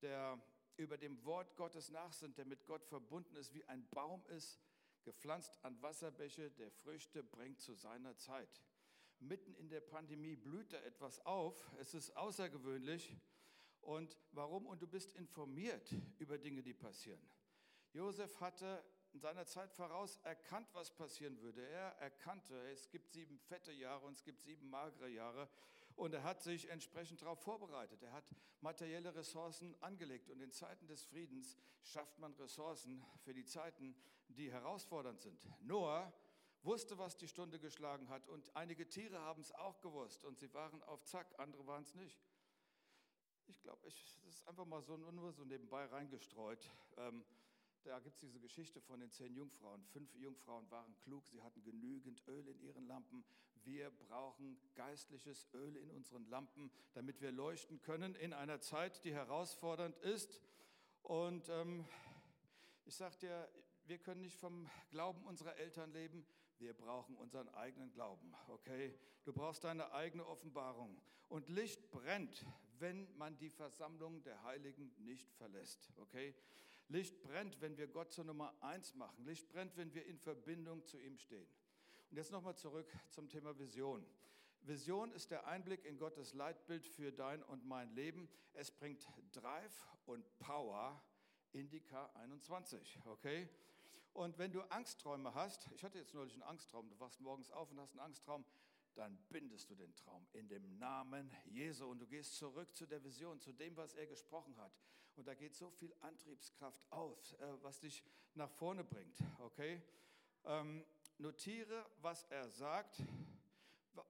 der 0.00 0.40
über 0.76 0.96
dem 0.96 1.22
Wort 1.24 1.54
Gottes 1.56 1.90
nachsinnt, 1.90 2.38
der 2.38 2.46
mit 2.46 2.64
Gott 2.64 2.84
verbunden 2.84 3.36
ist, 3.36 3.52
wie 3.52 3.64
ein 3.66 3.86
Baum 3.90 4.24
ist, 4.26 4.58
gepflanzt 5.02 5.62
an 5.64 5.80
Wasserbäche, 5.82 6.50
der 6.52 6.70
Früchte 6.70 7.22
bringt 7.22 7.60
zu 7.60 7.74
seiner 7.74 8.16
Zeit. 8.16 8.62
Mitten 9.18 9.54
in 9.54 9.68
der 9.68 9.80
Pandemie 9.80 10.36
blüht 10.36 10.72
da 10.72 10.78
etwas 10.78 11.20
auf. 11.26 11.70
Es 11.78 11.94
ist 11.94 12.16
außergewöhnlich. 12.16 13.16
Und 13.80 14.16
warum? 14.30 14.66
Und 14.66 14.80
du 14.80 14.86
bist 14.86 15.12
informiert 15.12 15.92
über 16.18 16.38
Dinge, 16.38 16.62
die 16.62 16.74
passieren. 16.74 17.20
Josef 17.92 18.40
hatte 18.40 18.82
seiner 19.18 19.46
Zeit 19.46 19.72
voraus 19.72 20.18
erkannt, 20.22 20.68
was 20.72 20.90
passieren 20.90 21.40
würde. 21.40 21.66
Er 21.66 21.96
erkannte, 21.98 22.58
es 22.70 22.88
gibt 22.88 23.10
sieben 23.10 23.38
fette 23.38 23.72
Jahre 23.72 24.06
und 24.06 24.14
es 24.14 24.24
gibt 24.24 24.40
sieben 24.40 24.68
magere 24.70 25.08
Jahre. 25.08 25.48
Und 25.96 26.14
er 26.14 26.22
hat 26.22 26.42
sich 26.42 26.68
entsprechend 26.70 27.20
darauf 27.20 27.42
vorbereitet. 27.42 28.02
Er 28.02 28.12
hat 28.12 28.24
materielle 28.60 29.14
Ressourcen 29.14 29.74
angelegt. 29.82 30.30
Und 30.30 30.40
in 30.40 30.50
Zeiten 30.52 30.86
des 30.86 31.04
Friedens 31.04 31.56
schafft 31.82 32.18
man 32.18 32.32
Ressourcen 32.34 33.04
für 33.24 33.34
die 33.34 33.44
Zeiten, 33.44 33.94
die 34.28 34.50
herausfordernd 34.50 35.20
sind. 35.20 35.46
Noah 35.60 36.12
wusste, 36.62 36.96
was 36.96 37.16
die 37.16 37.28
Stunde 37.28 37.58
geschlagen 37.58 38.08
hat. 38.08 38.28
Und 38.28 38.54
einige 38.56 38.88
Tiere 38.88 39.20
haben 39.20 39.42
es 39.42 39.52
auch 39.52 39.80
gewusst. 39.80 40.24
Und 40.24 40.38
sie 40.38 40.52
waren 40.54 40.82
auf 40.84 41.04
Zack, 41.04 41.26
andere 41.38 41.66
waren 41.66 41.82
es 41.82 41.94
nicht. 41.94 42.22
Ich 43.48 43.60
glaube, 43.60 43.82
das 43.82 43.94
ist 44.28 44.46
einfach 44.48 44.64
mal 44.64 44.80
so 44.80 44.96
nur 44.96 45.32
so 45.32 45.44
nebenbei 45.44 45.84
reingestreut. 45.86 46.70
Ähm, 46.96 47.24
da 47.84 47.98
gibt 47.98 48.14
es 48.16 48.20
diese 48.20 48.40
Geschichte 48.40 48.80
von 48.80 49.00
den 49.00 49.10
zehn 49.10 49.34
Jungfrauen. 49.34 49.84
Fünf 49.92 50.14
Jungfrauen 50.14 50.70
waren 50.70 50.96
klug, 51.00 51.26
sie 51.26 51.42
hatten 51.42 51.62
genügend 51.62 52.22
Öl 52.28 52.46
in 52.48 52.60
ihren 52.60 52.86
Lampen. 52.86 53.24
Wir 53.64 53.90
brauchen 53.90 54.58
geistliches 54.74 55.48
Öl 55.52 55.76
in 55.76 55.90
unseren 55.90 56.26
Lampen, 56.26 56.70
damit 56.94 57.20
wir 57.20 57.32
leuchten 57.32 57.80
können 57.80 58.14
in 58.14 58.32
einer 58.32 58.60
Zeit, 58.60 59.04
die 59.04 59.12
herausfordernd 59.12 59.96
ist. 59.98 60.40
Und 61.02 61.48
ähm, 61.48 61.84
ich 62.84 62.94
sage 62.94 63.16
dir, 63.18 63.48
wir 63.86 63.98
können 63.98 64.22
nicht 64.22 64.38
vom 64.38 64.68
Glauben 64.90 65.24
unserer 65.26 65.56
Eltern 65.56 65.92
leben, 65.92 66.24
wir 66.58 66.74
brauchen 66.74 67.16
unseren 67.16 67.48
eigenen 67.50 67.92
Glauben, 67.92 68.32
okay? 68.48 68.96
Du 69.24 69.32
brauchst 69.32 69.64
deine 69.64 69.92
eigene 69.92 70.24
Offenbarung. 70.26 71.00
Und 71.28 71.48
Licht 71.48 71.90
brennt, 71.90 72.46
wenn 72.78 73.08
man 73.16 73.36
die 73.38 73.50
Versammlung 73.50 74.22
der 74.22 74.42
Heiligen 74.44 74.92
nicht 74.98 75.32
verlässt, 75.32 75.90
okay? 75.96 76.34
Licht 76.88 77.22
brennt, 77.22 77.60
wenn 77.60 77.76
wir 77.76 77.86
Gott 77.86 78.12
zur 78.12 78.24
Nummer 78.24 78.54
eins 78.60 78.94
machen. 78.94 79.24
Licht 79.24 79.48
brennt, 79.48 79.76
wenn 79.76 79.94
wir 79.94 80.04
in 80.06 80.18
Verbindung 80.18 80.84
zu 80.84 80.98
ihm 80.98 81.16
stehen. 81.16 81.48
Und 82.10 82.16
jetzt 82.16 82.30
nochmal 82.30 82.56
zurück 82.56 82.92
zum 83.08 83.28
Thema 83.28 83.58
Vision. 83.58 84.04
Vision 84.60 85.10
ist 85.12 85.30
der 85.30 85.46
Einblick 85.46 85.84
in 85.84 85.98
Gottes 85.98 86.34
Leitbild 86.34 86.86
für 86.86 87.10
dein 87.10 87.42
und 87.42 87.64
mein 87.64 87.90
Leben. 87.94 88.28
Es 88.52 88.70
bringt 88.70 89.08
Drive 89.32 89.86
und 90.06 90.38
Power 90.38 91.02
in 91.52 91.68
die 91.68 91.80
K21, 91.80 93.06
okay? 93.06 93.48
Und 94.12 94.38
wenn 94.38 94.52
du 94.52 94.60
Angstträume 94.70 95.34
hast, 95.34 95.70
ich 95.72 95.82
hatte 95.84 95.98
jetzt 95.98 96.14
neulich 96.14 96.34
einen 96.34 96.42
Angsttraum, 96.42 96.88
du 96.88 97.00
wachst 97.00 97.20
morgens 97.20 97.50
auf 97.50 97.70
und 97.70 97.80
hast 97.80 97.92
einen 97.92 98.00
Angsttraum, 98.00 98.44
dann 98.94 99.18
bindest 99.30 99.70
du 99.70 99.74
den 99.74 99.94
Traum 99.96 100.26
in 100.32 100.48
dem 100.48 100.78
Namen 100.78 101.30
Jesu 101.46 101.86
und 101.86 101.98
du 101.98 102.06
gehst 102.06 102.36
zurück 102.36 102.76
zu 102.76 102.86
der 102.86 103.02
Vision, 103.02 103.40
zu 103.40 103.52
dem, 103.52 103.76
was 103.76 103.94
er 103.94 104.06
gesprochen 104.06 104.56
hat. 104.58 104.72
Und 105.16 105.26
da 105.26 105.34
geht 105.34 105.54
so 105.54 105.70
viel 105.70 105.94
Antriebskraft 106.00 106.80
auf, 106.90 107.32
äh, 107.34 107.62
was 107.62 107.80
dich 107.80 108.02
nach 108.34 108.50
vorne 108.50 108.84
bringt. 108.84 109.18
Okay? 109.40 109.82
Ähm, 110.44 110.84
notiere, 111.18 111.86
was 111.98 112.24
er 112.24 112.48
sagt. 112.50 113.02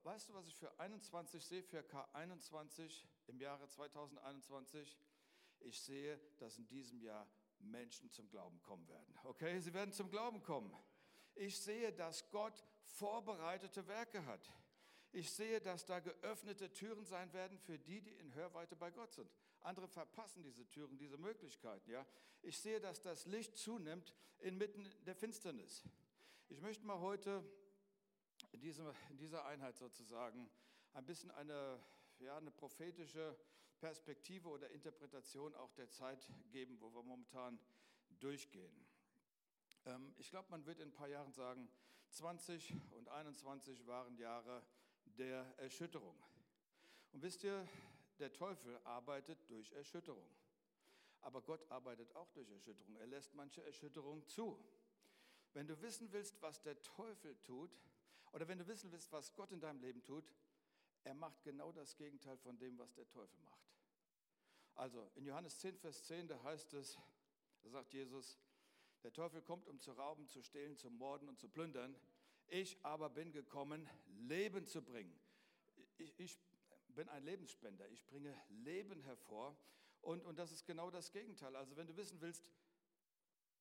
Weißt 0.05 0.29
du, 0.29 0.35
was 0.35 0.47
ich 0.47 0.57
für 0.57 0.79
21 0.79 1.45
sehe, 1.45 1.63
für 1.63 1.81
K21 1.81 3.05
im 3.27 3.41
Jahre 3.41 3.67
2021? 3.69 4.97
Ich 5.61 5.81
sehe, 5.81 6.21
dass 6.39 6.59
in 6.59 6.67
diesem 6.69 7.01
Jahr 7.01 7.29
Menschen 7.59 8.11
zum 8.11 8.29
Glauben 8.29 8.61
kommen 8.63 8.87
werden. 8.89 9.15
Okay, 9.25 9.59
sie 9.61 9.75
werden 9.75 9.93
zum 9.93 10.11
Glauben 10.11 10.43
kommen. 10.43 10.73
Ich 11.35 11.59
sehe, 11.61 11.93
dass 11.93 12.29
Gott 12.31 12.65
vorbereitete 12.85 13.87
Werke 13.87 14.25
hat. 14.27 14.53
Ich 15.13 15.31
sehe, 15.31 15.61
dass 15.61 15.85
da 15.85 16.01
geöffnete 16.01 16.73
Türen 16.73 17.05
sein 17.05 17.33
werden 17.33 17.59
für 17.59 17.79
die, 17.79 18.01
die 18.01 18.17
in 18.17 18.35
Hörweite 18.35 18.77
bei 18.77 18.91
Gott 18.91 19.13
sind. 19.13 19.31
Andere 19.63 19.89
verpassen 19.89 20.43
diese 20.43 20.67
Türen, 20.69 20.99
diese 20.99 21.17
Möglichkeiten. 21.17 21.91
Ja? 21.91 22.07
Ich 22.43 22.59
sehe, 22.59 22.81
dass 22.81 23.01
das 23.01 23.27
Licht 23.27 23.57
zunimmt 23.57 24.15
inmitten 24.39 24.89
der 25.07 25.15
Finsternis. 25.15 25.85
Ich 26.49 26.61
möchte 26.61 26.85
mal 26.85 26.99
heute 26.99 27.45
in, 28.51 28.61
diesem, 28.61 28.93
in 29.11 29.17
dieser 29.17 29.45
Einheit 29.47 29.77
sozusagen 29.77 30.51
ein 30.93 31.07
bisschen 31.07 31.31
eine, 31.31 31.81
ja, 32.19 32.37
eine 32.37 32.51
prophetische 32.51 33.39
Perspektive 33.79 34.49
oder 34.49 34.71
Interpretation 34.71 35.55
auch 35.55 35.73
der 35.73 35.91
Zeit 35.91 36.29
geben, 36.51 36.81
wo 36.81 36.93
wir 36.95 37.03
momentan 37.03 37.59
durchgehen. 38.21 38.73
Ähm, 39.87 40.15
ich 40.19 40.31
glaube, 40.31 40.51
man 40.51 40.67
wird 40.67 40.81
in 40.81 40.89
ein 40.89 40.93
paar 40.93 41.09
Jahren 41.09 41.33
sagen, 41.33 41.69
20 42.11 42.75
und 42.93 43.09
21 43.09 43.87
waren 43.87 44.17
Jahre 44.17 44.63
der 45.07 45.47
Erschütterung. 45.59 46.17
Und 47.13 47.23
wisst 47.23 47.43
ihr, 47.45 47.67
der 48.19 48.33
Teufel 48.33 48.79
arbeitet 48.85 49.39
durch 49.49 49.73
Erschütterung. 49.73 50.29
Aber 51.21 51.41
Gott 51.41 51.65
arbeitet 51.71 52.15
auch 52.17 52.31
durch 52.33 52.51
Erschütterung. 52.51 52.97
Er 52.97 53.07
lässt 53.07 53.35
manche 53.35 53.63
Erschütterung 53.63 54.27
zu. 54.27 54.59
Wenn 55.53 55.67
du 55.67 55.81
wissen 55.81 56.11
willst, 56.13 56.41
was 56.43 56.63
der 56.63 56.81
Teufel 56.83 57.37
tut, 57.43 57.79
oder 58.33 58.49
wenn 58.49 58.59
du 58.59 58.67
wissen 58.67 58.91
willst, 58.91 59.13
was 59.13 59.35
Gott 59.35 59.53
in 59.53 59.61
deinem 59.61 59.81
Leben 59.81 60.03
tut, 60.03 60.25
er 61.05 61.15
macht 61.15 61.43
genau 61.43 61.73
das 61.73 61.97
Gegenteil 61.97 62.39
von 62.39 62.59
dem, 62.59 62.79
was 62.79 62.93
der 62.95 63.09
Teufel 63.09 63.39
macht. 63.41 63.63
Also 64.75 65.11
in 65.15 65.27
Johannes 65.27 65.59
10, 65.59 65.77
Vers 65.77 66.05
10, 66.05 66.29
da 66.29 66.43
heißt 66.43 66.73
es, 66.75 66.99
da 67.63 67.69
sagt 67.69 67.93
Jesus, 67.93 68.39
der 69.03 69.13
Teufel 69.13 69.43
kommt, 69.43 69.69
um 69.69 69.81
zu 69.81 69.93
rauben, 69.93 70.29
zu 70.29 70.43
stehlen, 70.43 70.77
zu 70.77 70.91
morden 70.91 71.29
und 71.29 71.39
zu 71.39 71.49
plündern. 71.49 71.95
Ich 72.49 72.79
aber 72.85 73.11
bin 73.11 73.33
gekommen, 73.33 73.89
Leben 74.07 74.67
zu 74.67 74.83
bringen. 74.83 75.19
Ich, 75.99 76.19
ich 76.19 76.39
bin 76.95 77.09
ein 77.09 77.25
Lebensspender. 77.25 77.89
Ich 77.91 78.05
bringe 78.07 78.37
Leben 78.49 79.01
hervor. 79.03 79.57
Und, 80.01 80.25
und 80.25 80.39
das 80.39 80.53
ist 80.53 80.67
genau 80.67 80.91
das 80.91 81.13
Gegenteil. 81.13 81.55
Also 81.57 81.77
wenn 81.77 81.87
du 81.87 81.97
wissen 81.97 82.21
willst, 82.21 82.45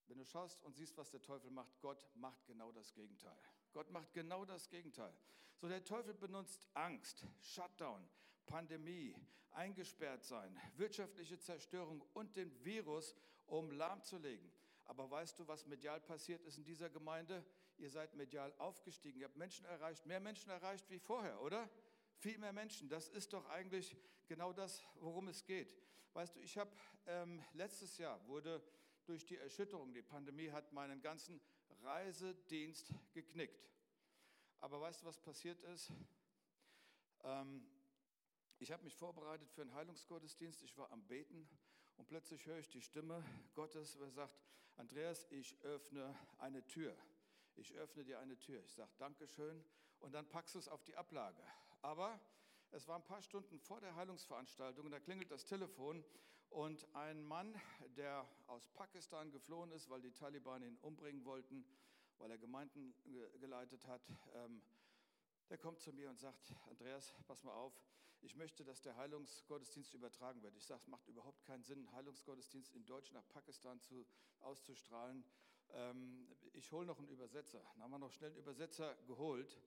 wenn 0.07 0.17
du 0.17 0.25
schaust 0.25 0.61
und 0.63 0.75
siehst, 0.75 0.97
was 0.97 1.09
der 1.09 1.21
Teufel 1.21 1.51
macht, 1.51 1.79
Gott 1.79 2.05
macht 2.15 2.45
genau 2.45 2.71
das 2.71 2.93
Gegenteil. 2.93 3.37
Gott 3.71 3.89
macht 3.91 4.11
genau 4.13 4.43
das 4.43 4.69
Gegenteil. 4.69 5.15
So 5.55 5.67
der 5.67 5.83
Teufel 5.85 6.13
benutzt 6.13 6.67
Angst, 6.73 7.25
Shutdown, 7.39 8.09
Pandemie, 8.45 9.15
eingesperrt 9.51 10.23
sein, 10.23 10.59
wirtschaftliche 10.75 11.39
Zerstörung 11.39 12.01
und 12.13 12.35
den 12.35 12.51
Virus, 12.63 13.15
um 13.45 13.71
lahmzulegen. 13.71 14.51
Aber 14.85 15.09
weißt 15.09 15.39
du, 15.39 15.47
was 15.47 15.65
medial 15.65 16.01
passiert 16.01 16.41
ist 16.43 16.57
in 16.57 16.63
dieser 16.63 16.89
Gemeinde? 16.89 17.45
Ihr 17.77 17.89
seid 17.89 18.13
medial 18.15 18.53
aufgestiegen. 18.57 19.19
Ihr 19.19 19.25
habt 19.25 19.37
Menschen 19.37 19.65
erreicht, 19.65 20.05
mehr 20.05 20.19
Menschen 20.19 20.49
erreicht 20.49 20.89
wie 20.89 20.99
vorher, 20.99 21.39
oder? 21.41 21.69
Viel 22.21 22.37
mehr 22.37 22.53
Menschen. 22.53 22.87
Das 22.87 23.09
ist 23.09 23.33
doch 23.33 23.49
eigentlich 23.49 23.97
genau 24.27 24.53
das, 24.53 24.85
worum 24.99 25.27
es 25.27 25.43
geht. 25.43 25.75
Weißt 26.13 26.35
du, 26.35 26.39
ich 26.39 26.55
habe 26.55 26.69
ähm, 27.07 27.43
letztes 27.53 27.97
Jahr 27.97 28.23
wurde 28.27 28.61
durch 29.05 29.25
die 29.25 29.37
Erschütterung, 29.37 29.91
die 29.91 30.03
Pandemie 30.03 30.51
hat 30.51 30.71
meinen 30.71 31.01
ganzen 31.01 31.41
Reisedienst 31.81 32.93
geknickt. 33.11 33.67
Aber 34.59 34.79
weißt 34.79 35.01
du, 35.01 35.07
was 35.07 35.17
passiert 35.17 35.63
ist? 35.63 35.91
Ähm, 37.23 37.67
ich 38.59 38.71
habe 38.71 38.83
mich 38.83 38.95
vorbereitet 38.95 39.49
für 39.49 39.63
einen 39.63 39.73
Heilungsgottesdienst. 39.73 40.61
Ich 40.61 40.77
war 40.77 40.91
am 40.91 41.01
Beten 41.07 41.49
und 41.97 42.07
plötzlich 42.07 42.45
höre 42.45 42.59
ich 42.59 42.69
die 42.69 42.83
Stimme 42.83 43.23
Gottes, 43.55 43.97
der 43.97 44.11
sagt, 44.11 44.39
Andreas, 44.75 45.25
ich 45.31 45.59
öffne 45.63 46.15
eine 46.37 46.63
Tür. 46.67 46.95
Ich 47.55 47.73
öffne 47.73 48.03
dir 48.03 48.19
eine 48.19 48.37
Tür. 48.37 48.63
Ich 48.63 48.73
sage, 48.73 48.91
Dankeschön. 48.99 49.65
Und 49.97 50.11
dann 50.11 50.29
packst 50.29 50.53
du 50.53 50.59
es 50.59 50.67
auf 50.67 50.83
die 50.83 50.95
Ablage. 50.95 51.41
Aber 51.81 52.19
es 52.71 52.87
war 52.87 52.95
ein 52.95 53.03
paar 53.03 53.21
Stunden 53.21 53.59
vor 53.59 53.81
der 53.81 53.95
Heilungsveranstaltung 53.95 54.85
und 54.85 54.91
da 54.91 54.99
klingelt 54.99 55.31
das 55.31 55.45
Telefon 55.45 56.03
und 56.49 56.87
ein 56.93 57.23
Mann, 57.23 57.59
der 57.97 58.27
aus 58.47 58.67
Pakistan 58.69 59.31
geflohen 59.31 59.71
ist, 59.71 59.89
weil 59.89 60.01
die 60.01 60.11
Taliban 60.11 60.61
ihn 60.63 60.77
umbringen 60.81 61.25
wollten, 61.25 61.65
weil 62.17 62.31
er 62.31 62.37
Gemeinden 62.37 62.93
geleitet 63.39 63.87
hat, 63.87 64.01
ähm, 64.35 64.61
der 65.49 65.57
kommt 65.57 65.81
zu 65.81 65.91
mir 65.91 66.09
und 66.09 66.19
sagt, 66.19 66.55
Andreas, 66.69 67.13
pass 67.27 67.43
mal 67.43 67.53
auf, 67.53 67.73
ich 68.21 68.35
möchte, 68.35 68.63
dass 68.63 68.81
der 68.81 68.95
Heilungsgottesdienst 68.95 69.93
übertragen 69.95 70.43
wird. 70.43 70.55
Ich 70.55 70.65
sage, 70.65 70.79
es 70.79 70.87
macht 70.87 71.07
überhaupt 71.07 71.43
keinen 71.43 71.63
Sinn, 71.63 71.79
einen 71.79 71.91
Heilungsgottesdienst 71.93 72.75
in 72.75 72.85
Deutsch 72.85 73.11
nach 73.11 73.27
Pakistan 73.29 73.79
zu, 73.81 74.05
auszustrahlen. 74.41 75.25
Ähm, 75.71 76.27
ich 76.53 76.71
hole 76.71 76.85
noch 76.85 76.99
einen 76.99 77.07
Übersetzer. 77.07 77.61
Dann 77.73 77.83
haben 77.83 77.91
wir 77.91 77.99
noch 77.99 78.11
schnell 78.11 78.29
einen 78.29 78.39
Übersetzer 78.39 78.95
geholt. 79.07 79.59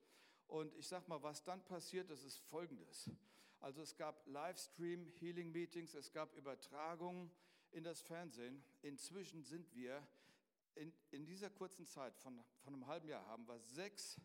Und 0.47 0.73
ich 0.75 0.87
sage 0.87 1.05
mal, 1.07 1.21
was 1.23 1.43
dann 1.43 1.63
passiert 1.63 2.09
ist, 2.11 2.23
ist 2.23 2.39
Folgendes. 2.39 3.09
Also 3.59 3.81
es 3.81 3.95
gab 3.95 4.25
Livestream, 4.27 5.07
Healing 5.19 5.51
Meetings, 5.51 5.93
es 5.95 6.11
gab 6.11 6.35
Übertragungen 6.35 7.31
in 7.71 7.83
das 7.83 8.01
Fernsehen. 8.01 8.63
Inzwischen 8.81 9.43
sind 9.43 9.73
wir 9.73 10.05
in, 10.75 10.93
in 11.11 11.25
dieser 11.25 11.49
kurzen 11.49 11.85
Zeit 11.87 12.15
von, 12.17 12.43
von 12.63 12.73
einem 12.73 12.85
halben 12.87 13.07
Jahr 13.07 13.25
haben 13.27 13.47
wir 13.47 13.59
sechs 13.59 14.19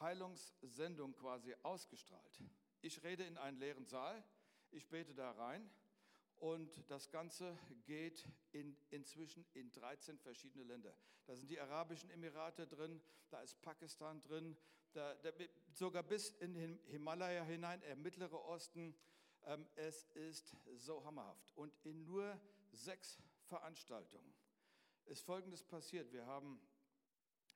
Heilungssendungen 0.00 1.16
quasi 1.16 1.54
ausgestrahlt. 1.62 2.42
Ich 2.80 3.02
rede 3.02 3.24
in 3.24 3.36
einen 3.36 3.58
leeren 3.58 3.86
Saal, 3.86 4.24
ich 4.70 4.88
bete 4.88 5.14
da 5.14 5.32
rein 5.32 5.68
und 6.40 6.70
das 6.88 7.10
Ganze 7.10 7.56
geht 7.84 8.24
in, 8.52 8.76
inzwischen 8.90 9.44
in 9.54 9.70
13 9.72 10.18
verschiedene 10.18 10.64
Länder. 10.64 10.94
Da 11.26 11.34
sind 11.34 11.50
die 11.50 11.60
Arabischen 11.60 12.10
Emirate 12.10 12.66
drin, 12.66 13.00
da 13.30 13.40
ist 13.40 13.60
Pakistan 13.60 14.20
drin, 14.22 14.56
da, 14.92 15.14
da, 15.16 15.30
sogar 15.72 16.02
bis 16.02 16.30
in 16.30 16.54
den 16.54 16.78
Himalaya 16.86 17.44
hinein, 17.44 17.80
der 17.80 17.96
Mittlere 17.96 18.42
Osten. 18.44 18.94
Ähm, 19.44 19.66
es 19.76 20.04
ist 20.14 20.56
so 20.76 21.04
hammerhaft. 21.04 21.52
Und 21.56 21.72
in 21.84 22.04
nur 22.04 22.40
sechs 22.72 23.18
Veranstaltungen 23.44 24.34
ist 25.06 25.22
Folgendes 25.22 25.62
passiert. 25.62 26.12
Wir 26.12 26.26
haben 26.26 26.60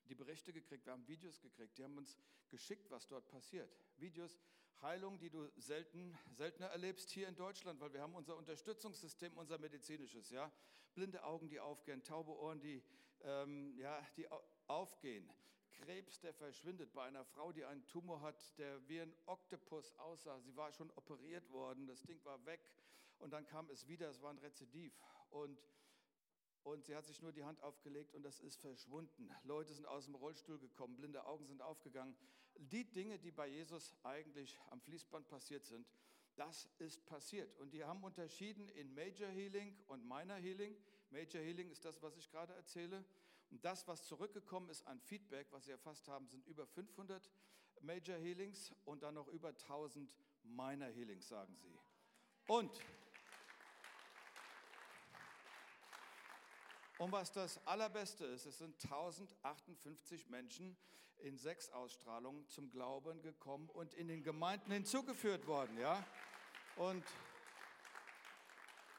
die 0.08 0.14
Berichte 0.14 0.52
gekriegt, 0.52 0.84
wir 0.86 0.92
haben 0.92 1.06
Videos 1.06 1.40
gekriegt, 1.40 1.78
die 1.78 1.84
haben 1.84 1.96
uns 1.96 2.18
geschickt, 2.48 2.90
was 2.90 3.06
dort 3.08 3.28
passiert. 3.28 3.74
Videos, 3.96 4.38
Heilung, 4.82 5.16
die 5.20 5.30
du 5.30 5.48
selten, 5.56 6.18
seltener 6.32 6.66
erlebst 6.66 7.10
hier 7.10 7.28
in 7.28 7.36
Deutschland, 7.36 7.80
weil 7.80 7.92
wir 7.92 8.00
haben 8.00 8.16
unser 8.16 8.36
Unterstützungssystem, 8.36 9.36
unser 9.38 9.58
medizinisches, 9.58 10.30
ja. 10.30 10.50
Blinde 10.94 11.22
Augen, 11.22 11.48
die 11.48 11.60
aufgehen, 11.60 12.02
taube 12.02 12.32
Ohren, 12.32 12.60
die, 12.60 12.82
ähm, 13.22 13.78
ja, 13.78 14.04
die 14.16 14.26
aufgehen. 14.66 15.30
Krebs, 15.70 16.18
der 16.18 16.34
verschwindet 16.34 16.92
bei 16.92 17.04
einer 17.04 17.24
Frau, 17.24 17.52
die 17.52 17.64
einen 17.64 17.86
Tumor 17.86 18.20
hat, 18.22 18.58
der 18.58 18.86
wie 18.88 19.00
ein 19.00 19.14
Oktopus 19.26 19.94
aussah. 19.98 20.40
Sie 20.40 20.56
war 20.56 20.72
schon 20.72 20.90
operiert 20.90 21.48
worden, 21.50 21.86
das 21.86 22.02
Ding 22.02 22.22
war 22.24 22.44
weg 22.44 22.60
und 23.18 23.32
dann 23.32 23.46
kam 23.46 23.70
es 23.70 23.86
wieder, 23.86 24.10
es 24.10 24.20
war 24.20 24.30
ein 24.30 24.38
Rezidiv. 24.38 24.92
Und, 25.30 25.62
und 26.64 26.84
sie 26.84 26.96
hat 26.96 27.06
sich 27.06 27.22
nur 27.22 27.32
die 27.32 27.44
Hand 27.44 27.62
aufgelegt 27.62 28.14
und 28.14 28.24
das 28.24 28.40
ist 28.40 28.56
verschwunden. 28.60 29.30
Leute 29.44 29.74
sind 29.74 29.86
aus 29.86 30.06
dem 30.06 30.16
Rollstuhl 30.16 30.58
gekommen, 30.58 30.96
blinde 30.96 31.24
Augen 31.24 31.46
sind 31.46 31.62
aufgegangen. 31.62 32.16
Die 32.70 32.84
Dinge, 32.84 33.18
die 33.18 33.30
bei 33.30 33.48
Jesus 33.48 33.94
eigentlich 34.02 34.58
am 34.70 34.80
Fließband 34.80 35.28
passiert 35.28 35.64
sind, 35.66 35.86
das 36.36 36.68
ist 36.78 37.04
passiert. 37.06 37.56
Und 37.58 37.72
die 37.74 37.84
haben 37.84 38.02
unterschieden 38.02 38.68
in 38.70 38.94
Major 38.94 39.28
Healing 39.28 39.76
und 39.88 40.06
Minor 40.06 40.36
Healing. 40.36 40.74
Major 41.10 41.42
Healing 41.42 41.70
ist 41.70 41.84
das, 41.84 42.00
was 42.02 42.16
ich 42.16 42.30
gerade 42.30 42.54
erzähle. 42.54 43.04
Und 43.50 43.64
das, 43.64 43.86
was 43.86 44.06
zurückgekommen 44.06 44.70
ist 44.70 44.86
an 44.86 44.98
Feedback, 45.00 45.46
was 45.50 45.66
sie 45.66 45.72
erfasst 45.72 46.08
haben, 46.08 46.26
sind 46.26 46.46
über 46.46 46.66
500 46.66 47.30
Major 47.82 48.16
Healings 48.16 48.72
und 48.84 49.02
dann 49.02 49.14
noch 49.14 49.28
über 49.28 49.48
1000 49.48 50.16
Minor 50.44 50.88
Healings, 50.88 51.28
sagen 51.28 51.54
sie. 51.56 51.78
Und, 52.46 52.80
und 57.02 57.10
was 57.10 57.32
das 57.32 57.58
Allerbeste 57.66 58.24
ist, 58.26 58.46
es 58.46 58.58
sind 58.58 58.76
1058 58.84 60.28
Menschen 60.28 60.76
in 61.18 61.36
sechs 61.36 61.68
Ausstrahlungen 61.70 62.46
zum 62.46 62.70
Glauben 62.70 63.20
gekommen 63.22 63.68
und 63.70 63.92
in 63.94 64.06
den 64.06 64.22
Gemeinden 64.22 64.70
hinzugeführt 64.70 65.48
worden. 65.48 65.76
Ja? 65.80 66.06
Und, 66.76 67.04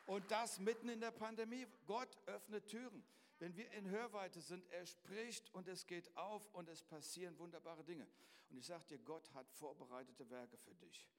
und 0.05 0.29
das 0.29 0.59
mitten 0.59 0.89
in 0.89 0.99
der 0.99 1.11
Pandemie. 1.11 1.65
Gott 1.85 2.17
öffnet 2.25 2.67
Türen. 2.67 3.05
Wenn 3.39 3.55
wir 3.55 3.71
in 3.71 3.89
Hörweite 3.89 4.41
sind, 4.41 4.69
er 4.71 4.85
spricht 4.85 5.53
und 5.53 5.69
es 5.69 5.87
geht 5.87 6.13
auf 6.17 6.53
und 6.53 6.67
es 6.67 6.83
passieren 6.83 7.39
wunderbare 7.39 7.85
Dinge. 7.85 8.05
Und 8.49 8.57
ich 8.57 8.65
sage 8.65 8.83
dir, 8.85 8.99
Gott 8.99 9.33
hat 9.33 9.49
vorbereitete 9.49 10.29
Werke 10.29 10.57
für 10.57 10.75
dich. 10.75 11.09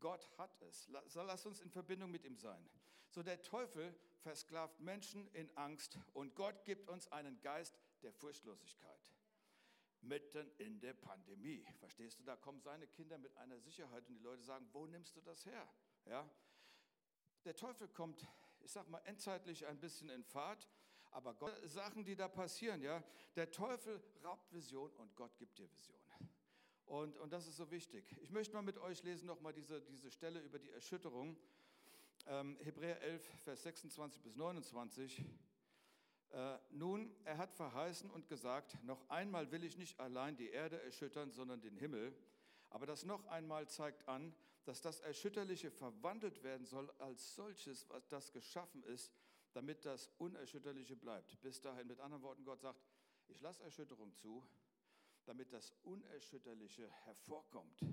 Gott 0.00 0.28
hat 0.38 0.60
es. 0.62 0.88
Lass 1.14 1.46
uns 1.46 1.60
in 1.60 1.70
Verbindung 1.70 2.10
mit 2.10 2.24
ihm 2.24 2.36
sein. 2.36 2.68
So 3.12 3.22
der 3.22 3.42
Teufel 3.42 3.94
versklavt 4.20 4.80
Menschen 4.80 5.28
in 5.34 5.54
Angst 5.54 5.98
und 6.14 6.34
Gott 6.34 6.64
gibt 6.64 6.88
uns 6.88 7.12
einen 7.12 7.38
Geist 7.42 7.78
der 8.02 8.10
Furchtlosigkeit. 8.10 9.12
Mitten 10.00 10.50
in 10.56 10.80
der 10.80 10.94
Pandemie. 10.94 11.62
Verstehst 11.78 12.18
du, 12.18 12.24
da 12.24 12.36
kommen 12.36 12.62
seine 12.62 12.86
Kinder 12.86 13.18
mit 13.18 13.36
einer 13.36 13.60
Sicherheit 13.60 14.08
und 14.08 14.14
die 14.14 14.22
Leute 14.22 14.42
sagen, 14.42 14.66
wo 14.72 14.86
nimmst 14.86 15.14
du 15.14 15.20
das 15.20 15.44
her? 15.44 15.68
Ja? 16.06 16.26
Der 17.44 17.54
Teufel 17.54 17.86
kommt, 17.88 18.26
ich 18.60 18.72
sag 18.72 18.88
mal, 18.88 19.02
endzeitlich 19.04 19.66
ein 19.66 19.78
bisschen 19.78 20.08
in 20.08 20.24
Fahrt 20.24 20.66
Aber 21.10 21.34
Gott, 21.34 21.52
Sachen, 21.68 22.06
die 22.06 22.16
da 22.16 22.28
passieren, 22.28 22.80
ja, 22.80 23.04
der 23.36 23.50
Teufel 23.50 24.02
raubt 24.24 24.50
Vision 24.54 24.90
und 24.94 25.14
Gott 25.16 25.36
gibt 25.36 25.58
dir 25.58 25.70
Vision. 25.70 25.98
Und, 26.86 27.18
und 27.18 27.30
das 27.30 27.46
ist 27.46 27.58
so 27.58 27.70
wichtig. 27.70 28.16
Ich 28.22 28.30
möchte 28.30 28.54
mal 28.54 28.62
mit 28.62 28.78
euch 28.78 29.02
lesen 29.02 29.26
nochmal 29.26 29.52
diese, 29.52 29.82
diese 29.82 30.10
Stelle 30.10 30.40
über 30.40 30.58
die 30.58 30.70
Erschütterung. 30.70 31.36
Ähm, 32.26 32.56
Hebräer 32.62 33.00
11, 33.00 33.24
Vers 33.42 33.62
26 33.64 34.22
bis 34.22 34.36
29. 34.36 35.24
Äh, 36.30 36.58
nun, 36.70 37.14
er 37.24 37.36
hat 37.36 37.52
verheißen 37.52 38.10
und 38.10 38.28
gesagt, 38.28 38.82
noch 38.84 39.08
einmal 39.10 39.50
will 39.50 39.64
ich 39.64 39.76
nicht 39.76 39.98
allein 39.98 40.36
die 40.36 40.50
Erde 40.50 40.80
erschüttern, 40.82 41.32
sondern 41.32 41.60
den 41.60 41.76
Himmel. 41.76 42.16
Aber 42.70 42.86
das 42.86 43.04
noch 43.04 43.26
einmal 43.26 43.68
zeigt 43.68 44.08
an, 44.08 44.34
dass 44.64 44.80
das 44.80 45.00
Erschütterliche 45.00 45.70
verwandelt 45.70 46.42
werden 46.44 46.64
soll 46.64 46.90
als 46.98 47.34
solches, 47.34 47.88
was 47.90 48.06
das 48.08 48.32
geschaffen 48.32 48.84
ist, 48.84 49.12
damit 49.52 49.84
das 49.84 50.08
Unerschütterliche 50.18 50.96
bleibt. 50.96 51.40
Bis 51.42 51.60
dahin, 51.60 51.88
mit 51.88 52.00
anderen 52.00 52.22
Worten, 52.22 52.44
Gott 52.44 52.60
sagt, 52.60 52.80
ich 53.26 53.40
lasse 53.40 53.64
Erschütterung 53.64 54.14
zu, 54.14 54.46
damit 55.24 55.52
das 55.52 55.72
Unerschütterliche 55.82 56.88
hervorkommt 57.04 57.84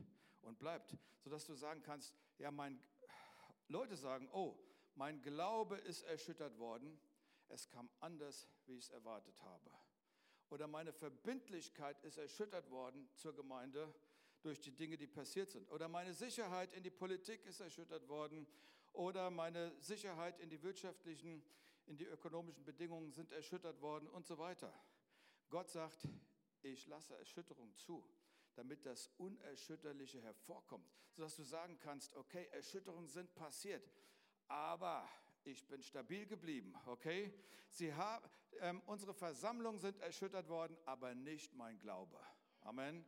und 0.41 0.59
bleibt, 0.59 0.95
sodass 1.17 1.45
du 1.45 1.55
sagen 1.55 1.81
kannst, 1.81 2.15
ja, 2.37 2.51
mein, 2.51 2.79
Leute 3.69 3.95
sagen, 3.95 4.27
oh, 4.33 4.57
mein 4.95 5.21
Glaube 5.21 5.77
ist 5.77 6.01
erschüttert 6.03 6.57
worden, 6.57 6.99
es 7.47 7.69
kam 7.69 7.89
anders, 7.99 8.47
wie 8.65 8.73
ich 8.73 8.85
es 8.85 8.89
erwartet 8.89 9.39
habe. 9.41 9.71
Oder 10.49 10.67
meine 10.67 10.91
Verbindlichkeit 10.91 12.03
ist 12.03 12.17
erschüttert 12.17 12.69
worden 12.71 13.07
zur 13.15 13.35
Gemeinde 13.35 13.93
durch 14.41 14.59
die 14.59 14.71
Dinge, 14.71 14.97
die 14.97 15.07
passiert 15.07 15.51
sind. 15.51 15.69
Oder 15.69 15.87
meine 15.87 16.13
Sicherheit 16.13 16.73
in 16.73 16.83
die 16.83 16.89
Politik 16.89 17.45
ist 17.45 17.59
erschüttert 17.59 18.07
worden. 18.07 18.47
Oder 18.93 19.29
meine 19.29 19.71
Sicherheit 19.79 20.39
in 20.39 20.49
die 20.49 20.61
wirtschaftlichen, 20.63 21.43
in 21.85 21.97
die 21.97 22.05
ökonomischen 22.05 22.65
Bedingungen 22.65 23.11
sind 23.11 23.31
erschüttert 23.31 23.81
worden 23.81 24.07
und 24.09 24.25
so 24.25 24.37
weiter. 24.39 24.73
Gott 25.49 25.69
sagt, 25.69 26.07
ich 26.61 26.87
lasse 26.87 27.15
Erschütterung 27.15 27.75
zu, 27.75 28.03
damit 28.55 28.85
das 28.85 29.07
Unerschütterliche 29.17 30.21
hervorkommt, 30.21 30.89
sodass 31.11 31.35
du 31.35 31.43
sagen 31.43 31.77
kannst, 31.79 32.15
okay, 32.15 32.47
Erschütterungen 32.51 33.07
sind 33.07 33.33
passiert, 33.35 33.89
aber 34.47 35.07
ich 35.43 35.65
bin 35.67 35.81
stabil 35.81 36.25
geblieben, 36.25 36.73
okay? 36.85 37.33
Sie 37.69 37.93
haben, 37.93 38.25
ähm, 38.59 38.81
unsere 38.85 39.13
Versammlungen 39.13 39.79
sind 39.79 39.99
erschüttert 39.99 40.47
worden, 40.49 40.77
aber 40.85 41.15
nicht 41.15 41.53
mein 41.53 41.79
Glaube. 41.79 42.19
Amen. 42.61 43.05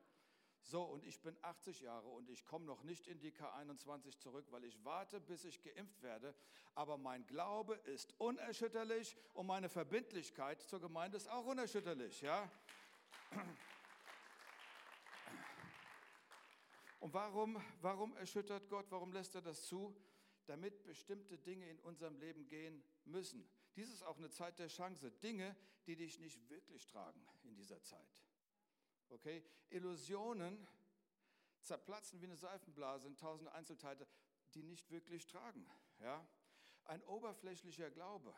So, 0.64 0.84
und 0.84 1.04
ich 1.06 1.20
bin 1.22 1.36
80 1.42 1.82
Jahre 1.82 2.08
und 2.08 2.30
ich 2.30 2.46
komme 2.46 2.66
noch 2.66 2.84
nicht 2.84 3.08
in 3.08 3.20
die 3.20 3.32
K21 3.32 4.20
zurück, 4.20 4.46
weil 4.52 4.64
ich 4.64 4.84
warte, 4.86 5.20
bis 5.20 5.44
ich 5.44 5.62
geimpft 5.62 6.02
werde. 6.04 6.36
Aber 6.76 6.98
mein 6.98 7.26
Glaube 7.26 7.76
ist 7.76 8.14
unerschütterlich 8.20 9.18
und 9.34 9.48
meine 9.48 9.70
Verbindlichkeit 9.70 10.62
zur 10.62 10.80
Gemeinde 10.80 11.18
ist 11.18 11.30
auch 11.30 11.46
unerschütterlich, 11.46 12.22
ja? 12.22 12.50
Und 17.02 17.16
warum, 17.16 17.60
warum 17.82 18.16
erschüttert 18.16 18.70
Gott, 18.70 18.86
warum 18.92 19.12
lässt 19.12 19.34
er 19.34 19.42
das 19.42 19.66
zu? 19.66 19.96
Damit 20.46 20.84
bestimmte 20.84 21.36
Dinge 21.36 21.68
in 21.68 21.80
unserem 21.80 22.16
Leben 22.20 22.48
gehen 22.48 22.84
müssen. 23.06 23.50
Dies 23.76 23.92
ist 23.92 24.04
auch 24.04 24.18
eine 24.18 24.30
Zeit 24.30 24.60
der 24.60 24.68
Chance. 24.68 25.12
Dinge, 25.12 25.56
die 25.88 25.96
dich 25.96 26.20
nicht 26.20 26.48
wirklich 26.48 26.86
tragen 26.86 27.26
in 27.42 27.56
dieser 27.56 27.82
Zeit. 27.82 28.24
Okay? 29.10 29.44
Illusionen 29.70 30.68
zerplatzen 31.64 32.22
wie 32.22 32.26
eine 32.26 32.38
Seifenblase 32.38 33.08
in 33.08 33.18
tausend 33.18 33.50
Einzelteile, 33.50 34.08
die 34.54 34.62
nicht 34.62 34.92
wirklich 34.92 35.26
tragen. 35.26 35.68
Ja? 36.02 36.24
Ein 36.84 37.04
oberflächlicher 37.06 37.90
Glaube, 37.90 38.32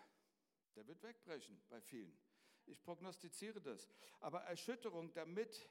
der 0.76 0.88
wird 0.88 1.04
wegbrechen 1.04 1.62
bei 1.68 1.82
vielen. 1.82 2.18
Ich 2.66 2.82
prognostiziere 2.82 3.60
das. 3.60 3.90
Aber 4.22 4.42
Erschütterung, 4.44 5.12
damit 5.12 5.70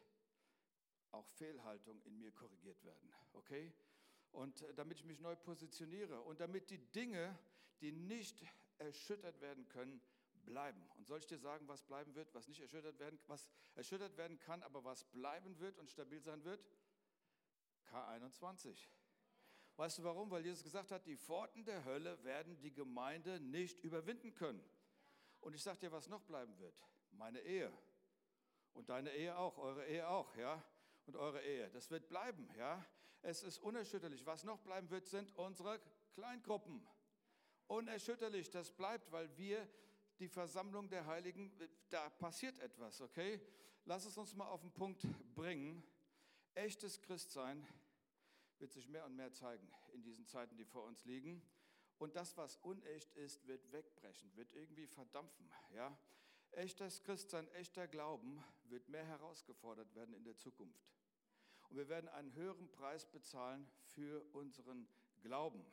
auch 1.13 1.27
Fehlhaltung 1.27 2.01
in 2.03 2.19
mir 2.19 2.33
korrigiert 2.33 2.83
werden. 2.85 3.13
Okay? 3.33 3.73
Und 4.33 4.63
äh, 4.63 4.75
damit 4.75 4.99
ich 4.99 5.05
mich 5.05 5.21
neu 5.21 5.37
positioniere 5.37 6.21
und 6.23 6.41
damit 6.41 6.71
die 6.71 6.79
Dinge, 6.79 7.39
die 7.81 7.93
nicht 7.93 8.45
erschüttert 8.79 9.41
werden 9.41 9.69
können, 9.69 10.01
bleiben. 10.45 10.83
Und 10.97 11.07
soll 11.07 11.19
ich 11.19 11.27
dir 11.27 11.39
sagen, 11.39 11.69
was 11.69 11.83
bleiben 11.83 12.15
wird, 12.15 12.35
was 12.35 12.49
nicht 12.49 12.61
erschüttert 12.61 12.99
werden, 12.99 13.19
was 13.27 13.51
erschüttert 13.75 14.17
werden 14.17 14.39
kann, 14.39 14.63
aber 14.63 14.85
was 14.85 15.05
bleiben 15.05 15.59
wird 15.61 15.79
und 15.79 15.91
stabil 15.91 16.21
sein 16.21 16.43
wird? 16.45 16.67
K21. 17.87 18.89
Weißt 19.77 19.99
du 19.99 20.05
warum? 20.05 20.31
Weil 20.31 20.45
Jesus 20.45 20.63
gesagt 20.63 20.91
hat, 20.91 21.07
die 21.07 21.17
Pforten 21.17 21.65
der 21.65 21.85
Hölle 21.85 22.23
werden 22.25 22.61
die 22.61 22.73
Gemeinde 22.73 23.41
nicht 23.41 23.81
überwinden 23.81 24.35
können. 24.35 24.63
Und 25.41 25.55
ich 25.55 25.63
sage 25.63 25.79
dir, 25.79 25.93
was 25.93 26.09
noch 26.09 26.23
bleiben 26.23 26.59
wird. 26.59 26.75
Meine 27.11 27.41
Ehe. 27.41 27.73
Und 28.75 28.89
deine 28.89 29.15
Ehe 29.15 29.37
auch, 29.37 29.59
eure 29.59 29.87
Ehe 29.87 30.09
auch, 30.09 30.35
ja. 30.37 30.63
Und 31.07 31.17
eure 31.17 31.43
Ehe. 31.43 31.71
Das 31.71 31.91
wird 31.91 32.09
bleiben, 32.09 32.49
ja. 32.57 32.85
Es 33.23 33.43
ist 33.43 33.59
unerschütterlich. 33.59 34.27
Was 34.27 34.45
noch 34.45 34.59
bleiben 34.59 34.91
wird, 34.91 35.07
sind 35.07 35.33
unsere 35.37 35.81
Kleingruppen. 36.15 36.87
Unerschütterlich, 37.67 38.51
das 38.51 38.71
bleibt, 38.71 39.11
weil 39.13 39.37
wir 39.37 39.69
die 40.19 40.29
Versammlung 40.29 40.89
der 40.89 41.07
Heiligen, 41.07 41.53
da 41.89 42.11
passiert 42.11 42.59
etwas, 42.59 43.01
okay? 43.01 43.41
Lass 43.85 44.05
es 44.05 44.17
uns 44.17 44.35
mal 44.35 44.47
auf 44.47 44.61
den 44.61 44.73
Punkt 44.73 45.07
bringen. 45.35 45.83
Echtes 46.55 47.01
Christsein 47.01 47.67
wird 48.59 48.73
sich 48.73 48.89
mehr 48.89 49.05
und 49.07 49.17
mehr 49.17 49.33
zeigen 49.33 49.69
in 49.93 50.03
diesen 50.03 50.27
Zeiten, 50.27 50.57
die 50.57 50.65
vor 50.65 50.85
uns 50.85 51.05
liegen. 51.05 51.43
Und 51.99 52.17
das, 52.17 52.37
was 52.37 52.57
unecht 52.59 53.13
ist, 53.15 53.47
wird 53.47 53.73
wegbrechen, 53.73 54.35
wird 54.37 54.53
irgendwie 54.53 54.87
verdampfen. 54.87 55.51
Ja? 55.75 55.97
Echtes 56.53 57.03
Christsein, 57.03 57.49
echter 57.53 57.89
Glauben 57.89 58.43
wird 58.65 58.89
mehr 58.89 59.05
herausgefordert 59.05 59.95
werden 59.95 60.15
in 60.15 60.25
der 60.25 60.37
Zukunft. 60.37 60.87
Und 61.69 61.77
wir 61.77 61.89
werden 61.89 62.09
einen 62.11 62.35
höheren 62.35 62.71
Preis 62.71 63.07
bezahlen 63.07 63.67
für 63.95 64.23
unseren 64.33 64.87
Glauben. 65.23 65.65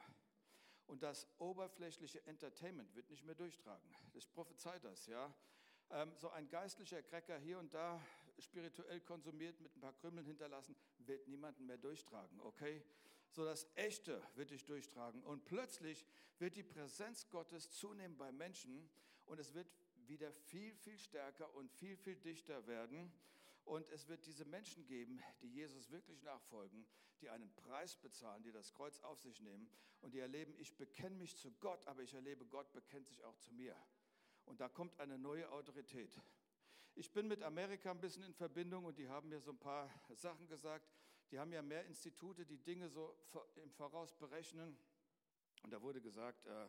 Und 0.87 1.03
das 1.03 1.27
oberflächliche 1.37 2.25
Entertainment 2.25 2.95
wird 2.95 3.09
nicht 3.09 3.25
mehr 3.25 3.35
durchtragen. 3.35 3.89
Ich 4.13 4.31
prophezei 4.31 4.79
das, 4.79 5.05
ja. 5.07 5.33
Ähm, 5.91 6.13
so 6.15 6.29
ein 6.29 6.49
geistlicher 6.49 7.01
Cracker 7.03 7.37
hier 7.37 7.59
und 7.59 7.73
da 7.73 8.01
spirituell 8.39 9.01
konsumiert, 9.01 9.59
mit 9.59 9.75
ein 9.75 9.81
paar 9.81 9.93
Krümeln 9.93 10.25
hinterlassen, 10.25 10.75
wird 10.99 11.27
niemanden 11.27 11.65
mehr 11.65 11.77
durchtragen, 11.77 12.39
okay? 12.41 12.83
so 13.31 13.45
das 13.45 13.67
Echte 13.75 14.21
wird 14.35 14.51
dich 14.51 14.65
durchtragen. 14.65 15.23
Und 15.23 15.45
plötzlich 15.45 16.05
wird 16.39 16.55
die 16.55 16.63
Präsenz 16.63 17.29
Gottes 17.29 17.71
zunehmen 17.71 18.17
bei 18.17 18.31
Menschen 18.31 18.89
und 19.25 19.39
es 19.39 19.53
wird 19.53 19.67
wieder 20.09 20.31
viel, 20.31 20.73
viel 20.75 20.97
stärker 20.97 21.53
und 21.55 21.71
viel, 21.71 21.95
viel 21.95 22.15
dichter 22.15 22.65
werden. 22.67 23.11
Und 23.63 23.87
es 23.89 24.07
wird 24.07 24.25
diese 24.25 24.45
Menschen 24.45 24.85
geben, 24.85 25.21
die 25.41 25.47
Jesus 25.47 25.91
wirklich 25.91 26.23
nachfolgen, 26.23 26.85
die 27.21 27.29
einen 27.29 27.53
Preis 27.55 27.95
bezahlen, 27.95 28.41
die 28.43 28.51
das 28.51 28.73
Kreuz 28.73 28.99
auf 29.01 29.19
sich 29.19 29.41
nehmen 29.41 29.69
und 30.01 30.13
die 30.13 30.19
erleben, 30.19 30.55
ich 30.57 30.75
bekenne 30.75 31.15
mich 31.15 31.37
zu 31.37 31.51
Gott, 31.59 31.85
aber 31.87 32.01
ich 32.01 32.13
erlebe, 32.13 32.45
Gott 32.45 32.71
bekennt 32.71 33.07
sich 33.07 33.23
auch 33.23 33.37
zu 33.37 33.53
mir. 33.53 33.75
Und 34.45 34.59
da 34.59 34.69
kommt 34.69 34.99
eine 34.99 35.17
neue 35.17 35.51
Autorität. 35.51 36.19
Ich 36.95 37.11
bin 37.13 37.27
mit 37.27 37.43
Amerika 37.43 37.91
ein 37.91 38.01
bisschen 38.01 38.23
in 38.23 38.33
Verbindung 38.33 38.85
und 38.85 38.97
die 38.97 39.07
haben 39.07 39.29
mir 39.29 39.39
so 39.39 39.51
ein 39.51 39.59
paar 39.59 39.89
Sachen 40.15 40.47
gesagt. 40.47 40.89
Die 41.31 41.37
haben 41.37 41.53
ja 41.53 41.61
mehr 41.61 41.85
Institute, 41.85 42.45
die 42.45 42.57
Dinge 42.57 42.89
so 42.89 43.15
im 43.63 43.71
Voraus 43.71 44.15
berechnen. 44.15 44.77
Und 45.63 45.71
da 45.71 45.81
wurde 45.81 46.01
gesagt, 46.01 46.45
äh, 46.45 46.67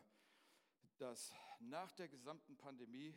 dass 1.01 1.33
nach 1.59 1.91
der 1.93 2.07
gesamten 2.07 2.55
Pandemie, 2.57 3.15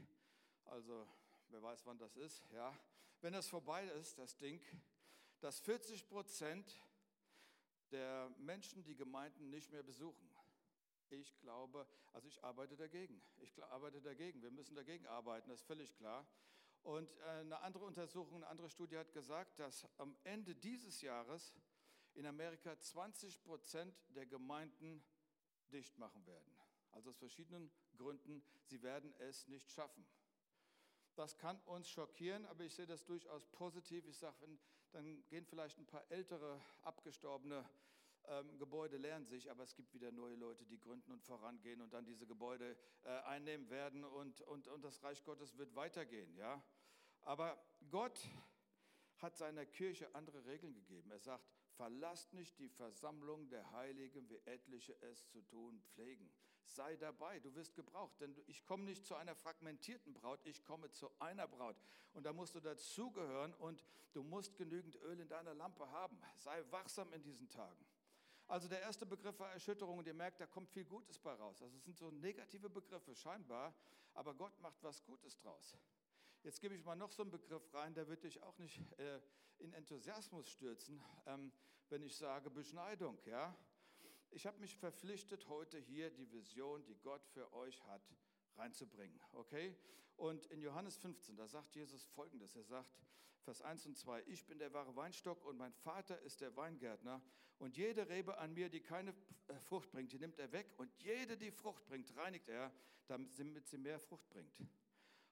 also 0.65 1.07
wer 1.49 1.63
weiß, 1.63 1.85
wann 1.85 1.99
das 1.99 2.17
ist, 2.17 2.43
ja, 2.51 2.75
wenn 3.21 3.35
das 3.35 3.47
vorbei 3.47 3.85
ist, 4.01 4.19
das 4.19 4.39
Ding, 4.39 4.59
dass 5.41 5.61
40 5.61 6.09
Prozent 6.09 6.83
der 7.91 8.31
Menschen 8.39 8.83
die 8.85 8.97
Gemeinden 8.97 9.51
nicht 9.51 9.71
mehr 9.71 9.83
besuchen. 9.83 10.31
Ich 11.11 11.39
glaube, 11.41 11.87
also 12.15 12.27
ich 12.27 12.43
arbeite 12.43 12.75
dagegen. 12.75 13.23
Ich 13.37 13.63
arbeite 13.65 14.01
dagegen. 14.01 14.41
Wir 14.41 14.51
müssen 14.51 14.75
dagegen 14.75 15.07
arbeiten, 15.07 15.51
das 15.51 15.61
ist 15.61 15.67
völlig 15.67 15.95
klar. 15.95 16.27
Und 16.83 17.11
äh, 17.19 17.25
eine 17.41 17.61
andere 17.61 17.85
Untersuchung, 17.85 18.37
eine 18.37 18.47
andere 18.47 18.71
Studie 18.71 18.97
hat 18.97 19.13
gesagt, 19.13 19.59
dass 19.59 19.87
am 19.99 20.17
Ende 20.25 20.55
dieses 20.55 21.03
Jahres 21.03 21.55
in 22.15 22.25
Amerika 22.25 22.79
20 22.79 23.43
Prozent 23.43 23.95
der 24.09 24.25
Gemeinden 24.25 25.05
dicht 25.71 25.99
machen 25.99 26.25
werden. 26.27 26.54
Also 26.95 27.11
aus 27.11 27.19
verschiedenen 27.19 27.71
Gründen, 27.97 28.43
sie 28.65 28.83
werden 28.83 29.13
es 29.19 29.49
nicht 29.49 29.71
schaffen. 29.71 30.07
Das 31.17 31.37
kann 31.37 31.61
uns 31.67 31.89
schockieren, 31.89 32.45
aber 32.47 32.65
ich 32.65 32.75
sehe 32.75 32.87
das 32.87 33.05
durchaus 33.05 33.47
positiv. 33.47 34.07
Ich 34.07 34.19
sage, 34.19 34.37
dann 34.93 35.25
gehen 35.29 35.45
vielleicht 35.45 35.79
ein 35.79 35.87
paar 35.87 36.09
ältere, 36.11 36.61
abgestorbene 36.83 37.65
ähm, 38.27 38.59
Gebäude 38.59 38.97
leeren 38.97 39.27
sich, 39.27 39.51
aber 39.51 39.65
es 39.65 39.75
gibt 39.75 39.93
wieder 39.93 40.11
neue 40.11 40.35
Leute, 40.37 40.65
die 40.65 40.79
gründen 40.79 41.13
und 41.13 41.23
vorangehen 41.23 41.81
und 41.81 41.93
dann 41.93 42.05
diese 42.05 42.27
Gebäude 42.27 42.77
äh, 43.03 43.09
einnehmen 43.25 43.69
werden 43.71 44.05
und, 44.05 44.41
und, 44.43 44.69
und 44.69 44.83
das 44.83 45.03
Reich 45.03 45.23
Gottes 45.25 45.57
wird 45.59 45.75
weitergehen. 45.75 46.35
Ja? 46.37 46.63
Aber 47.23 47.63
Gott 47.91 48.21
hat 49.19 49.37
seiner 49.37 49.67
Kirche 49.67 50.15
andere 50.15 50.45
Regeln 50.47 50.75
gegeben. 50.75 51.11
Er 51.11 51.21
sagt, 51.21 51.45
verlasst 51.77 52.33
nicht 52.33 52.59
die 52.59 52.69
Versammlung 52.69 53.49
der 53.49 53.71
Heiligen, 53.73 54.29
wie 54.29 54.41
etliche 54.45 54.97
es 55.03 55.27
zu 55.29 55.43
tun 55.43 55.81
pflegen. 55.95 56.31
sei 56.67 56.97
dabei, 56.97 57.41
du 57.41 57.55
wirst 57.55 57.75
gebraucht, 57.75 58.21
denn 58.21 58.35
ich 58.47 58.65
komme 58.65 58.85
nicht 58.85 59.05
zu 59.05 59.15
einer 59.15 59.35
fragmentierten 59.35 60.15
Braut, 60.15 60.41
ich 60.45 60.65
komme 60.65 60.91
zu 60.91 61.11
einer 61.21 61.47
Braut. 61.47 61.77
Und 62.15 62.25
da 62.25 62.33
musst 62.33 62.55
du 62.55 62.61
dazugehören 62.61 63.53
und 63.55 63.85
du 64.13 64.23
musst 64.23 64.57
genügend 64.57 64.97
Öl 65.03 65.21
in 65.21 65.29
deiner 65.29 65.55
Lampe 65.55 65.91
haben. 65.91 66.19
Sei 66.37 66.65
wachsam 66.71 67.13
in 67.13 67.23
diesen 67.23 67.49
Tagen. 67.51 67.85
Also 68.47 68.69
der 68.69 68.81
erste 68.81 69.07
Begriff 69.07 69.39
war 69.39 69.53
Erschütterung 69.53 69.99
und 69.99 70.07
ihr 70.07 70.15
merkt, 70.15 70.41
da 70.41 70.47
kommt 70.47 70.71
viel 70.71 70.85
Gutes 70.85 71.19
bei 71.19 71.33
raus. 71.35 71.63
Also 71.63 71.77
es 71.77 71.85
sind 71.85 71.97
so 71.97 72.11
negative 72.11 72.69
Begriffe 72.69 73.15
scheinbar, 73.15 73.75
aber 74.15 74.35
Gott 74.35 74.59
macht 74.61 74.83
was 74.83 75.03
Gutes 75.05 75.37
draus. 75.39 75.77
Jetzt 76.45 76.61
gebe 76.61 76.75
ich 76.75 76.85
mal 76.85 76.95
noch 76.95 77.11
so 77.11 77.23
einen 77.23 77.31
Begriff 77.31 77.73
rein, 77.73 77.95
der 77.95 78.07
wird 78.07 78.23
dich 78.23 78.43
auch 78.43 78.59
nicht 78.59 78.79
äh, 78.99 79.19
in 79.61 79.73
Enthusiasmus 79.73 80.47
stürzen, 80.51 81.03
ähm, 81.25 81.51
wenn 81.89 82.03
ich 82.03 82.15
sage 82.15 82.51
Beschneidung. 82.51 83.19
Ja? 83.25 83.57
Ich 84.31 84.47
habe 84.47 84.61
mich 84.61 84.77
verpflichtet, 84.77 85.49
heute 85.49 85.79
hier 85.79 86.11
die 86.11 86.31
Vision, 86.31 86.85
die 86.85 86.97
Gott 86.97 87.25
für 87.29 87.51
euch 87.55 87.83
hat, 87.87 88.03
reinzubringen. 88.57 89.19
Okay? 89.33 89.75
Und 90.17 90.45
in 90.49 90.61
Johannes 90.61 90.99
15, 90.99 91.35
da 91.35 91.49
sagt 91.49 91.75
Jesus 91.77 92.05
folgendes: 92.05 92.55
Er 92.57 92.65
sagt, 92.65 93.01
Vers 93.41 93.63
1 93.63 93.87
und 93.87 93.97
2, 93.97 94.25
ich 94.27 94.45
bin 94.45 94.59
der 94.59 94.75
wahre 94.75 94.95
Weinstock 94.95 95.47
und 95.47 95.57
mein 95.57 95.73
Vater 95.73 96.21
ist 96.21 96.43
der 96.43 96.55
Weingärtner. 96.57 97.23
Und 97.57 97.79
jede 97.79 98.07
Rebe 98.11 98.37
an 98.37 98.53
mir, 98.53 98.69
die 98.69 98.83
keine 98.83 99.15
Frucht 99.61 99.91
bringt, 99.91 100.13
die 100.13 100.19
nimmt 100.19 100.39
er 100.39 100.53
weg. 100.53 100.75
Und 100.77 100.93
jede, 100.99 101.39
die 101.39 101.51
Frucht 101.51 101.87
bringt, 101.87 102.15
reinigt 102.19 102.51
er, 102.51 102.71
damit 103.07 103.67
sie 103.67 103.79
mehr 103.79 103.99
Frucht 103.99 104.29
bringt. 104.29 104.63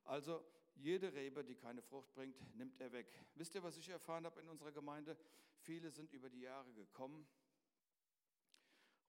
Also 0.05 0.43
jede 0.77 1.13
Rebe, 1.13 1.45
die 1.45 1.55
keine 1.55 1.83
Frucht 1.83 2.13
bringt, 2.15 2.37
nimmt 2.57 2.81
er 2.81 2.93
weg. 2.93 3.07
Wisst 3.35 3.55
ihr, 3.55 3.63
was 3.63 3.77
ich 3.77 3.89
erfahren 3.89 4.25
habe 4.25 4.41
in 4.41 4.49
unserer 4.49 4.73
Gemeinde? 4.73 5.17
Viele 5.59 5.91
sind 5.91 6.13
über 6.13 6.29
die 6.29 6.41
Jahre 6.41 6.73
gekommen 6.73 7.27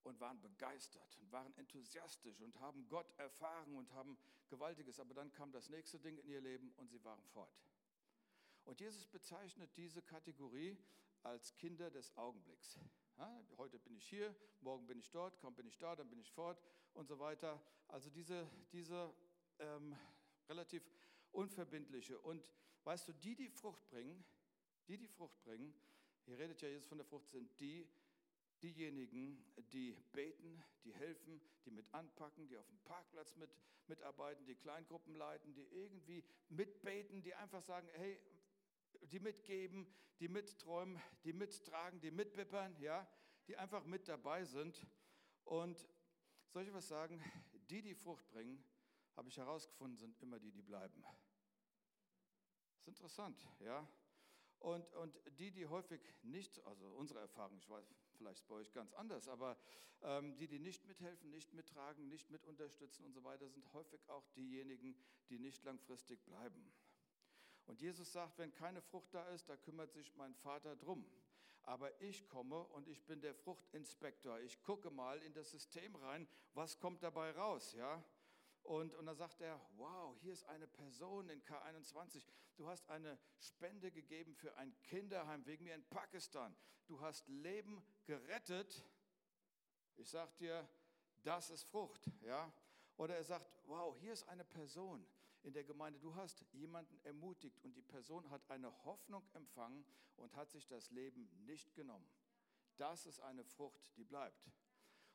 und 0.04 0.20
waren 0.20 0.40
begeistert 0.42 1.18
und 1.20 1.32
waren 1.32 1.56
enthusiastisch 1.58 2.42
und 2.42 2.60
haben 2.60 2.88
Gott 2.90 3.12
erfahren 3.18 3.76
und 3.76 3.92
haben 3.94 4.18
Gewaltiges. 4.50 5.00
Aber 5.00 5.14
dann 5.14 5.32
kam 5.32 5.52
das 5.52 5.70
nächste 5.70 6.00
Ding 6.00 6.18
in 6.18 6.28
ihr 6.28 6.42
Leben 6.42 6.72
und 6.78 6.90
sie 6.90 7.04
waren 7.04 7.24
fort. 7.24 7.58
Und 8.66 8.80
Jesus 8.80 9.08
bezeichnet 9.08 9.76
diese 9.76 10.02
Kategorie 10.02 10.78
als 11.24 11.56
Kinder 11.56 11.90
des 11.90 12.16
Augenblicks. 12.18 12.80
Ja, 13.18 13.46
heute 13.58 13.80
bin 13.80 13.96
ich 13.96 14.08
hier, 14.08 14.36
morgen 14.62 14.86
bin 14.88 15.00
ich 15.00 15.12
dort, 15.12 15.38
kaum 15.40 15.56
bin 15.56 15.68
ich 15.68 15.78
da, 15.78 15.96
dann 15.96 16.10
bin 16.10 16.20
ich 16.20 16.32
fort 16.32 16.62
und 16.94 17.08
so 17.08 17.20
weiter. 17.20 17.62
Also 17.88 18.10
diese, 18.10 18.50
diese 18.72 19.14
ähm, 19.60 19.96
relativ 20.50 20.84
unverbindliche. 21.34 22.20
Und 22.20 22.48
weißt 22.84 23.08
du, 23.08 23.14
die, 23.14 23.36
die 23.36 23.50
Frucht 23.50 23.88
bringen, 23.90 24.24
die, 24.88 24.98
die 24.98 25.08
Frucht 25.08 25.42
bringen, 25.44 25.74
hier 26.26 26.38
redet 26.38 26.62
ja 26.62 26.70
Jesus 26.70 26.88
von 26.88 26.98
der 26.98 27.06
Frucht, 27.06 27.30
sind 27.30 27.60
die, 27.60 27.88
diejenigen, 28.62 29.44
die 29.74 29.94
beten, 30.14 30.64
die 30.84 30.94
helfen, 30.94 31.42
die 31.66 31.72
mit 31.72 31.94
anpacken, 31.94 32.48
die 32.48 32.58
auf 32.58 32.68
dem 32.68 32.80
Parkplatz 32.80 33.36
mit, 33.36 33.50
mitarbeiten, 33.88 34.46
die 34.46 34.56
Kleingruppen 34.56 35.16
leiten, 35.16 35.54
die 35.54 35.68
irgendwie 35.72 36.24
mitbeten, 36.50 37.22
die 37.22 37.36
einfach 37.36 37.62
sagen, 37.62 37.88
hey, 37.94 38.20
die 39.12 39.20
mitgeben, 39.20 39.88
die 40.20 40.30
mitträumen, 40.30 41.02
die 41.26 41.34
mittragen, 41.34 42.00
die 42.00 42.12
mitbippern, 42.12 42.76
ja, 42.80 43.08
die 43.48 43.58
einfach 43.58 43.84
mit 43.84 44.08
dabei 44.08 44.46
sind. 44.46 44.86
Und 45.44 45.86
soll 46.48 46.64
ich 46.64 46.74
was 46.74 46.88
sagen? 46.88 47.22
Die, 47.70 47.82
die 47.82 47.96
Frucht 47.96 48.30
bringen, 48.30 48.64
habe 49.16 49.30
ich 49.30 49.38
herausgefunden, 49.38 49.98
sind 49.98 50.20
immer 50.22 50.40
die, 50.40 50.52
die 50.52 50.62
bleiben. 50.62 51.04
Ist 52.84 52.90
interessant, 52.90 53.48
ja. 53.62 53.88
Und, 54.60 54.92
und 54.96 55.18
die, 55.40 55.52
die 55.52 55.66
häufig 55.68 56.02
nicht, 56.22 56.62
also 56.66 56.86
unsere 56.96 57.22
Erfahrung, 57.22 57.58
ich 57.58 57.70
weiß, 57.70 57.96
vielleicht 58.18 58.46
bei 58.46 58.56
euch 58.56 58.74
ganz 58.74 58.94
anders, 58.94 59.30
aber 59.30 59.58
ähm, 60.02 60.36
die, 60.36 60.48
die 60.50 60.60
nicht 60.60 60.86
mithelfen, 60.86 61.30
nicht 61.30 61.54
mittragen, 61.54 62.10
nicht 62.10 62.30
mit 62.30 62.44
unterstützen 62.44 63.06
und 63.06 63.14
so 63.14 63.24
weiter, 63.24 63.48
sind 63.48 63.72
häufig 63.72 64.10
auch 64.10 64.28
diejenigen, 64.36 64.98
die 65.30 65.40
nicht 65.40 65.64
langfristig 65.64 66.22
bleiben. 66.26 66.74
Und 67.68 67.80
Jesus 67.80 68.12
sagt, 68.12 68.38
wenn 68.38 68.54
keine 68.54 68.82
Frucht 68.82 69.14
da 69.14 69.30
ist, 69.30 69.48
da 69.48 69.56
kümmert 69.56 69.94
sich 69.94 70.14
mein 70.16 70.36
Vater 70.36 70.76
drum. 70.76 71.06
Aber 71.62 72.02
ich 72.02 72.28
komme 72.28 72.66
und 72.68 72.90
ich 72.90 73.06
bin 73.06 73.22
der 73.22 73.34
Fruchtinspektor. 73.34 74.42
Ich 74.42 74.62
gucke 74.62 74.92
mal 74.92 75.22
in 75.22 75.34
das 75.34 75.52
System 75.52 75.96
rein, 75.96 76.28
was 76.54 76.78
kommt 76.78 77.02
dabei 77.02 77.32
raus, 77.32 77.74
ja? 77.78 78.04
Und, 78.64 78.96
und 78.96 79.06
dann 79.06 79.16
sagt 79.16 79.42
er, 79.42 79.60
wow, 79.76 80.18
hier 80.22 80.32
ist 80.32 80.46
eine 80.46 80.68
Person 80.68 81.30
in 81.30 81.44
K21. 81.44 82.24
Du 82.56 82.68
hast 82.68 82.90
eine 82.90 83.20
Spende 83.40 83.92
gegeben 83.92 84.36
für 84.36 84.56
ein 84.56 84.74
Kinderheim 84.84 85.46
wegen 85.46 85.66
mir 85.66 85.76
in 85.76 85.84
Pakistan. 85.90 86.56
Du 86.88 87.02
hast 87.02 87.28
Leben 87.28 87.84
gerettet. 88.06 88.86
Ich 89.96 90.10
sage 90.10 90.32
dir, 90.40 90.68
das 91.24 91.50
ist 91.50 91.64
Frucht. 91.64 92.10
Ja? 92.22 92.52
Oder 92.96 93.18
er 93.18 93.24
sagt, 93.24 93.52
wow, 93.66 93.98
hier 94.00 94.14
ist 94.14 94.28
eine 94.30 94.46
Person 94.46 95.06
in 95.42 95.54
der 95.54 95.66
Gemeinde. 95.66 96.00
Du 96.00 96.16
hast 96.16 96.46
jemanden 96.54 96.98
ermutigt 97.04 97.60
und 97.64 97.76
die 97.76 97.82
Person 97.82 98.30
hat 98.30 98.50
eine 98.50 98.72
Hoffnung 98.86 99.28
empfangen 99.34 99.86
und 100.16 100.36
hat 100.36 100.52
sich 100.52 100.68
das 100.68 100.90
Leben 100.92 101.30
nicht 101.46 101.74
genommen. 101.76 102.10
Das 102.78 103.06
ist 103.06 103.20
eine 103.20 103.44
Frucht, 103.44 103.92
die 103.98 104.06
bleibt. 104.06 104.50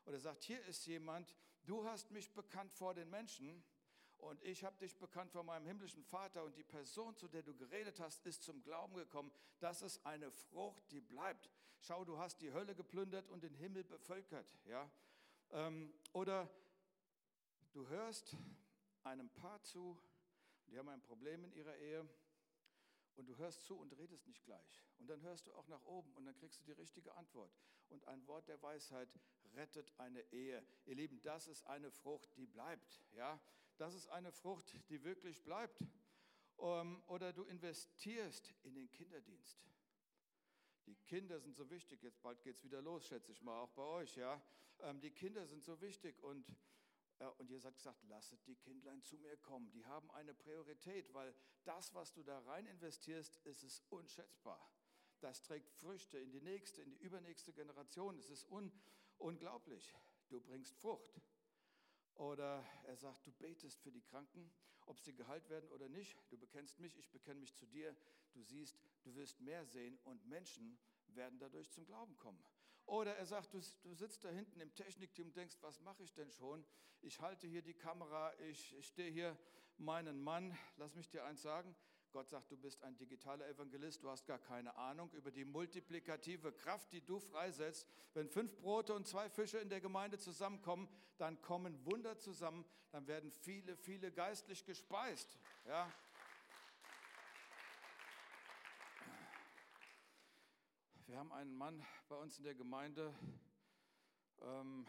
Und 0.05 0.13
er 0.13 0.19
sagt, 0.19 0.43
hier 0.43 0.63
ist 0.65 0.85
jemand, 0.85 1.35
du 1.65 1.85
hast 1.85 2.11
mich 2.11 2.33
bekannt 2.33 2.73
vor 2.73 2.93
den 2.93 3.09
Menschen 3.09 3.63
und 4.17 4.43
ich 4.43 4.63
habe 4.63 4.77
dich 4.77 4.97
bekannt 4.97 5.31
vor 5.31 5.43
meinem 5.43 5.65
himmlischen 5.65 6.03
Vater 6.03 6.43
und 6.43 6.57
die 6.57 6.63
Person, 6.63 7.15
zu 7.15 7.27
der 7.27 7.41
du 7.41 7.55
geredet 7.55 7.99
hast, 7.99 8.25
ist 8.25 8.43
zum 8.43 8.61
Glauben 8.63 8.95
gekommen. 8.95 9.31
Das 9.59 9.81
ist 9.81 10.05
eine 10.05 10.29
Frucht, 10.31 10.91
die 10.91 10.99
bleibt. 10.99 11.49
Schau, 11.79 12.03
du 12.03 12.17
hast 12.17 12.41
die 12.41 12.51
Hölle 12.51 12.75
geplündert 12.75 13.29
und 13.29 13.43
den 13.43 13.55
Himmel 13.55 13.85
bevölkert. 13.85 14.57
Ja? 14.65 14.91
Ähm, 15.51 15.93
oder 16.11 16.49
du 17.71 17.87
hörst 17.87 18.35
einem 19.03 19.29
Paar 19.29 19.63
zu, 19.63 19.97
die 20.67 20.77
haben 20.77 20.89
ein 20.89 21.01
Problem 21.01 21.45
in 21.45 21.53
ihrer 21.53 21.77
Ehe 21.77 22.07
und 23.19 23.27
du 23.27 23.37
hörst 23.37 23.65
zu 23.65 23.77
und 23.77 23.91
redest 23.97 24.25
nicht 24.27 24.43
gleich. 24.45 24.81
Und 24.97 25.07
dann 25.07 25.21
hörst 25.21 25.45
du 25.45 25.53
auch 25.53 25.67
nach 25.67 25.83
oben 25.83 26.13
und 26.15 26.25
dann 26.25 26.35
kriegst 26.35 26.61
du 26.61 26.63
die 26.63 26.71
richtige 26.71 27.13
Antwort. 27.15 27.51
Und 27.89 28.07
ein 28.07 28.25
Wort 28.27 28.47
der 28.47 28.61
Weisheit 28.61 29.09
rettet 29.55 29.93
eine 29.97 30.21
Ehe. 30.31 30.65
Ihr 30.85 30.95
Lieben, 30.95 31.21
das 31.21 31.47
ist 31.47 31.65
eine 31.67 31.91
Frucht, 31.91 32.35
die 32.37 32.47
bleibt. 32.47 33.03
Ja, 33.11 33.39
das 33.77 33.93
ist 33.93 34.07
eine 34.07 34.31
Frucht, 34.31 34.73
die 34.89 35.03
wirklich 35.03 35.43
bleibt. 35.43 35.83
Um, 36.55 37.01
oder 37.07 37.31
du 37.31 37.43
investierst 37.43 38.53
in 38.63 38.75
den 38.75 38.91
Kinderdienst. 38.91 39.65
Die 40.87 40.95
Kinder 40.95 41.39
sind 41.39 41.55
so 41.55 41.69
wichtig. 41.69 42.01
Jetzt 42.01 42.21
bald 42.21 42.41
geht 42.41 42.55
es 42.55 42.63
wieder 42.63 42.81
los, 42.81 43.05
schätze 43.05 43.31
ich 43.31 43.41
mal, 43.41 43.61
auch 43.61 43.71
bei 43.71 43.83
euch. 43.83 44.15
Ja, 44.17 44.41
ähm, 44.79 44.99
die 44.99 45.11
Kinder 45.11 45.45
sind 45.45 45.63
so 45.63 45.79
wichtig 45.79 46.21
und 46.21 46.53
und 47.37 47.49
Jesus 47.49 47.65
hat 47.65 47.75
gesagt, 47.75 48.01
lasset 48.03 48.45
die 48.47 48.55
Kindlein 48.55 49.03
zu 49.03 49.17
mir 49.17 49.35
kommen. 49.37 49.69
Die 49.71 49.85
haben 49.85 50.09
eine 50.11 50.33
Priorität, 50.33 51.13
weil 51.13 51.35
das, 51.65 51.93
was 51.93 52.13
du 52.13 52.23
da 52.23 52.39
rein 52.39 52.65
investierst, 52.65 53.37
ist 53.45 53.63
es 53.63 53.81
unschätzbar. 53.89 54.59
Das 55.19 55.41
trägt 55.41 55.69
Früchte 55.71 56.17
in 56.17 56.31
die 56.31 56.41
nächste, 56.41 56.81
in 56.81 56.91
die 56.91 56.97
übernächste 56.97 57.51
Generation. 57.51 58.17
Es 58.17 58.29
ist 58.29 58.49
un 58.49 58.71
unglaublich. 59.17 59.93
Du 60.29 60.39
bringst 60.39 60.77
Frucht. 60.77 61.21
Oder 62.15 62.65
er 62.85 62.95
sagt, 62.95 63.25
du 63.25 63.31
betest 63.31 63.81
für 63.81 63.91
die 63.91 64.01
Kranken, 64.01 64.51
ob 64.85 64.99
sie 64.99 65.13
geheilt 65.13 65.49
werden 65.49 65.69
oder 65.69 65.87
nicht. 65.89 66.17
Du 66.29 66.37
bekennst 66.37 66.79
mich, 66.79 66.97
ich 66.97 67.09
bekenne 67.11 67.39
mich 67.39 67.55
zu 67.55 67.65
dir. 67.65 67.95
Du 68.33 68.41
siehst, 68.41 68.77
du 69.03 69.15
wirst 69.15 69.39
mehr 69.41 69.65
sehen 69.65 69.97
und 70.03 70.25
Menschen 70.25 70.77
werden 71.07 71.39
dadurch 71.39 71.69
zum 71.71 71.85
Glauben 71.85 72.17
kommen. 72.17 72.43
Oder 72.89 73.15
er 73.15 73.25
sagt, 73.25 73.53
du, 73.53 73.59
du 73.83 73.93
sitzt 73.93 74.23
da 74.23 74.29
hinten 74.29 74.59
im 74.61 74.73
Technikteam 74.73 75.27
und 75.27 75.37
denkst, 75.37 75.57
was 75.61 75.79
mache 75.81 76.01
ich 76.01 76.13
denn 76.13 76.31
schon? 76.31 76.65
Ich 77.01 77.21
halte 77.21 77.45
hier 77.47 77.61
die 77.61 77.75
Kamera, 77.75 78.33
ich, 78.39 78.75
ich 78.77 78.87
stehe 78.87 79.11
hier 79.11 79.37
meinen 79.77 80.21
Mann. 80.23 80.57
Lass 80.77 80.95
mich 80.95 81.07
dir 81.07 81.23
eins 81.23 81.43
sagen. 81.43 81.75
Gott 82.11 82.27
sagt, 82.27 82.51
du 82.51 82.57
bist 82.57 82.81
ein 82.81 82.97
digitaler 82.97 83.47
Evangelist, 83.47 84.03
du 84.03 84.09
hast 84.09 84.25
gar 84.25 84.39
keine 84.39 84.75
Ahnung 84.75 85.11
über 85.13 85.29
die 85.29 85.45
multiplikative 85.45 86.51
Kraft, 86.51 86.91
die 86.91 87.05
du 87.05 87.19
freisetzt. 87.19 87.87
Wenn 88.15 88.27
fünf 88.27 88.57
Brote 88.57 88.95
und 88.95 89.07
zwei 89.07 89.29
Fische 89.29 89.59
in 89.59 89.69
der 89.69 89.79
Gemeinde 89.79 90.17
zusammenkommen, 90.17 90.89
dann 91.17 91.39
kommen 91.43 91.85
Wunder 91.85 92.17
zusammen, 92.17 92.65
dann 92.89 93.05
werden 93.05 93.31
viele, 93.31 93.77
viele 93.77 94.11
geistlich 94.11 94.65
gespeist. 94.65 95.37
Ja. 95.67 95.91
Wir 101.09 101.17
haben 101.17 101.33
einen 101.33 101.55
Mann 101.55 101.83
bei 102.07 102.15
uns 102.17 102.37
in 102.37 102.43
der 102.43 102.53
Gemeinde, 102.53 103.11
ähm, 104.41 104.85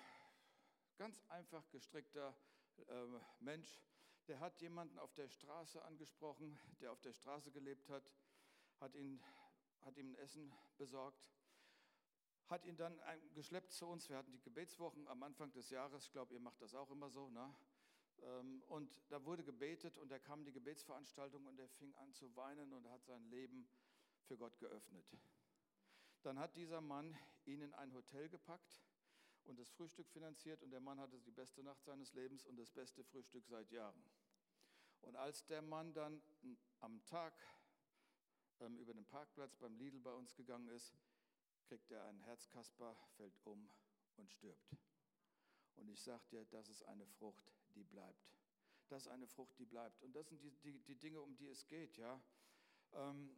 ganz 0.98 1.24
einfach 1.30 1.66
gestrickter 1.70 2.36
äh, 2.76 3.06
Mensch, 3.38 3.80
der 4.28 4.38
hat 4.38 4.60
jemanden 4.60 4.98
auf 4.98 5.14
der 5.14 5.30
Straße 5.30 5.82
angesprochen, 5.82 6.60
der 6.82 6.92
auf 6.92 7.00
der 7.00 7.14
Straße 7.14 7.50
gelebt 7.52 7.88
hat, 7.88 8.12
hat, 8.80 8.94
ihn, 8.96 9.24
hat 9.80 9.96
ihm 9.96 10.10
ein 10.10 10.14
Essen 10.16 10.52
besorgt, 10.76 11.26
hat 12.48 12.66
ihn 12.66 12.76
dann 12.76 13.00
geschleppt 13.32 13.72
zu 13.72 13.86
uns. 13.86 14.10
Wir 14.10 14.18
hatten 14.18 14.30
die 14.30 14.42
Gebetswochen 14.42 15.08
am 15.08 15.22
Anfang 15.22 15.50
des 15.52 15.70
Jahres, 15.70 16.04
ich 16.04 16.12
glaube, 16.12 16.34
ihr 16.34 16.40
macht 16.40 16.60
das 16.60 16.74
auch 16.74 16.90
immer 16.90 17.08
so, 17.08 17.30
ne? 17.30 17.54
Ähm, 18.20 18.62
und 18.68 18.94
da 19.08 19.24
wurde 19.24 19.42
gebetet 19.42 19.96
und 19.96 20.12
er 20.12 20.20
kam 20.20 20.44
die 20.44 20.52
Gebetsveranstaltung 20.52 21.46
und 21.46 21.58
er 21.58 21.70
fing 21.70 21.94
an 21.94 22.12
zu 22.12 22.36
weinen 22.36 22.74
und 22.74 22.86
hat 22.90 23.06
sein 23.06 23.24
Leben 23.30 23.66
für 24.26 24.36
Gott 24.36 24.58
geöffnet. 24.58 25.16
Dann 26.22 26.38
hat 26.38 26.54
dieser 26.56 26.80
Mann 26.80 27.16
ihn 27.46 27.62
in 27.62 27.74
ein 27.74 27.92
Hotel 27.94 28.28
gepackt 28.28 28.82
und 29.44 29.58
das 29.58 29.70
Frühstück 29.70 30.08
finanziert 30.08 30.62
und 30.62 30.70
der 30.70 30.80
Mann 30.80 31.00
hatte 31.00 31.18
die 31.20 31.30
beste 31.30 31.62
Nacht 31.62 31.82
seines 31.82 32.12
Lebens 32.12 32.44
und 32.46 32.56
das 32.56 32.70
beste 32.70 33.04
Frühstück 33.04 33.46
seit 33.46 33.70
Jahren. 33.70 34.04
Und 35.00 35.16
als 35.16 35.46
der 35.46 35.62
Mann 35.62 35.94
dann 35.94 36.22
am 36.80 37.02
Tag 37.06 37.34
ähm, 38.60 38.76
über 38.78 38.92
den 38.92 39.06
Parkplatz 39.06 39.56
beim 39.56 39.76
Lidl 39.76 40.00
bei 40.00 40.12
uns 40.12 40.34
gegangen 40.34 40.68
ist, 40.68 40.94
kriegt 41.62 41.90
er 41.90 42.04
einen 42.04 42.20
Herzkasper, 42.20 42.96
fällt 43.16 43.38
um 43.44 43.70
und 44.16 44.30
stirbt. 44.30 44.76
Und 45.76 45.88
ich 45.88 46.02
sage 46.02 46.22
dir, 46.30 46.44
das 46.46 46.68
ist 46.68 46.82
eine 46.82 47.06
Frucht, 47.06 47.50
die 47.74 47.84
bleibt. 47.84 48.30
Das 48.88 49.06
ist 49.06 49.08
eine 49.08 49.26
Frucht, 49.26 49.58
die 49.58 49.64
bleibt. 49.64 50.02
Und 50.02 50.14
das 50.14 50.28
sind 50.28 50.42
die, 50.42 50.50
die, 50.50 50.80
die 50.80 50.96
Dinge, 50.96 51.20
um 51.20 51.36
die 51.36 51.46
es 51.46 51.66
geht. 51.66 51.96
Ja? 51.96 52.20
Ähm, 52.92 53.34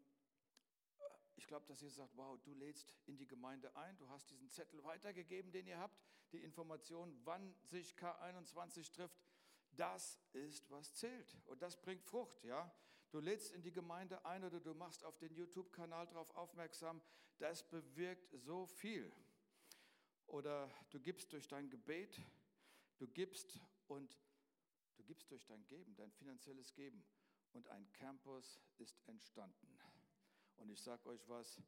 ich 1.42 1.48
glaube, 1.48 1.66
dass 1.66 1.80
Jesus 1.80 1.96
sagt, 1.96 2.16
wow, 2.16 2.38
du 2.44 2.54
lädst 2.54 2.94
in 3.04 3.16
die 3.16 3.26
Gemeinde 3.26 3.74
ein, 3.74 3.98
du 3.98 4.08
hast 4.08 4.30
diesen 4.30 4.48
Zettel 4.48 4.82
weitergegeben, 4.84 5.50
den 5.50 5.66
ihr 5.66 5.76
habt, 5.76 6.00
die 6.30 6.40
Information, 6.44 7.18
wann 7.24 7.52
sich 7.64 7.96
K21 7.96 8.92
trifft. 8.92 9.20
Das 9.72 10.20
ist, 10.32 10.70
was 10.70 10.94
zählt. 10.94 11.36
Und 11.46 11.60
das 11.60 11.76
bringt 11.82 12.04
Frucht, 12.04 12.44
ja. 12.44 12.72
Du 13.10 13.18
lädst 13.18 13.50
in 13.50 13.60
die 13.60 13.72
Gemeinde 13.72 14.24
ein 14.24 14.44
oder 14.44 14.60
du 14.60 14.72
machst 14.72 15.02
auf 15.02 15.18
den 15.18 15.34
YouTube-Kanal 15.34 16.06
darauf 16.06 16.30
aufmerksam. 16.36 17.02
Das 17.38 17.68
bewirkt 17.68 18.30
so 18.34 18.66
viel. 18.66 19.12
Oder 20.28 20.70
du 20.90 21.00
gibst 21.00 21.32
durch 21.32 21.48
dein 21.48 21.68
Gebet, 21.68 22.20
du 22.98 23.08
gibst 23.08 23.58
und 23.88 24.16
du 24.94 25.02
gibst 25.02 25.28
durch 25.32 25.44
dein 25.44 25.66
Geben, 25.66 25.96
dein 25.96 26.12
finanzielles 26.12 26.72
Geben. 26.72 27.04
Und 27.52 27.66
ein 27.66 27.92
Campus 27.94 28.60
ist 28.78 29.02
entstanden. 29.08 29.76
Und 30.56 30.70
ich 30.70 30.80
sage 30.80 31.08
euch 31.08 31.28
was, 31.28 31.60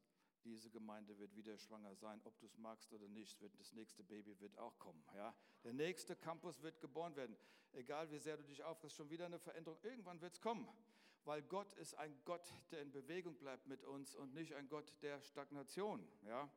diese 0.43 0.69
Gemeinde 0.69 1.17
wird 1.17 1.35
wieder 1.35 1.57
schwanger 1.57 1.95
sein, 1.95 2.21
ob 2.23 2.37
du 2.39 2.45
es 2.45 2.57
magst 2.57 2.93
oder 2.93 3.07
nicht. 3.07 3.41
Das 3.57 3.73
nächste 3.73 4.03
Baby 4.03 4.39
wird 4.39 4.57
auch 4.57 4.77
kommen. 4.77 5.03
Ja? 5.15 5.35
Der 5.63 5.73
nächste 5.73 6.15
Campus 6.15 6.61
wird 6.61 6.79
geboren 6.79 7.15
werden. 7.15 7.35
Egal 7.73 8.09
wie 8.11 8.19
sehr 8.19 8.37
du 8.37 8.43
dich 8.43 8.63
aufregst, 8.63 8.95
schon 8.95 9.09
wieder 9.09 9.25
eine 9.25 9.39
Veränderung. 9.39 9.79
Irgendwann 9.83 10.21
wird 10.21 10.33
es 10.33 10.41
kommen. 10.41 10.67
Weil 11.23 11.41
Gott 11.41 11.73
ist 11.73 11.95
ein 11.95 12.15
Gott, 12.23 12.53
der 12.71 12.83
in 12.83 12.91
Bewegung 12.91 13.35
bleibt 13.37 13.65
mit 13.65 13.83
uns 13.83 14.15
und 14.15 14.33
nicht 14.35 14.53
ein 14.53 14.69
Gott 14.69 14.93
der 15.01 15.19
Stagnation. 15.21 16.07
Ja? 16.21 16.47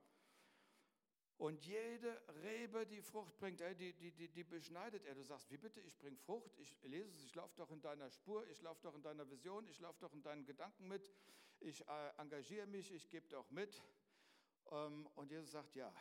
Und 1.38 1.64
jede 1.64 2.20
Rebe, 2.42 2.84
die 2.84 3.00
Frucht 3.00 3.36
bringt, 3.38 3.60
die, 3.60 3.92
die, 3.92 4.10
die, 4.10 4.28
die 4.28 4.42
beschneidet 4.42 5.04
er. 5.04 5.14
Du 5.14 5.22
sagst, 5.22 5.48
wie 5.52 5.56
bitte, 5.56 5.80
ich 5.80 5.96
bringe 5.96 6.16
Frucht, 6.16 6.58
ich 6.58 6.76
lese 6.82 7.14
es, 7.14 7.24
ich 7.24 7.34
laufe 7.36 7.54
doch 7.56 7.70
in 7.70 7.80
deiner 7.80 8.10
Spur, 8.10 8.44
ich 8.48 8.60
laufe 8.60 8.82
doch 8.82 8.94
in 8.96 9.02
deiner 9.02 9.30
Vision, 9.30 9.64
ich 9.68 9.78
laufe 9.78 10.00
doch 10.00 10.12
in 10.12 10.22
deinen 10.22 10.44
Gedanken 10.44 10.88
mit, 10.88 11.12
ich 11.60 11.86
äh, 11.86 12.08
engagiere 12.18 12.66
mich, 12.66 12.92
ich 12.92 13.08
gebe 13.08 13.28
doch 13.28 13.48
mit. 13.50 13.80
Ähm, 14.72 15.06
und 15.14 15.30
Jesus 15.30 15.52
sagt, 15.52 15.76
ja, 15.76 15.94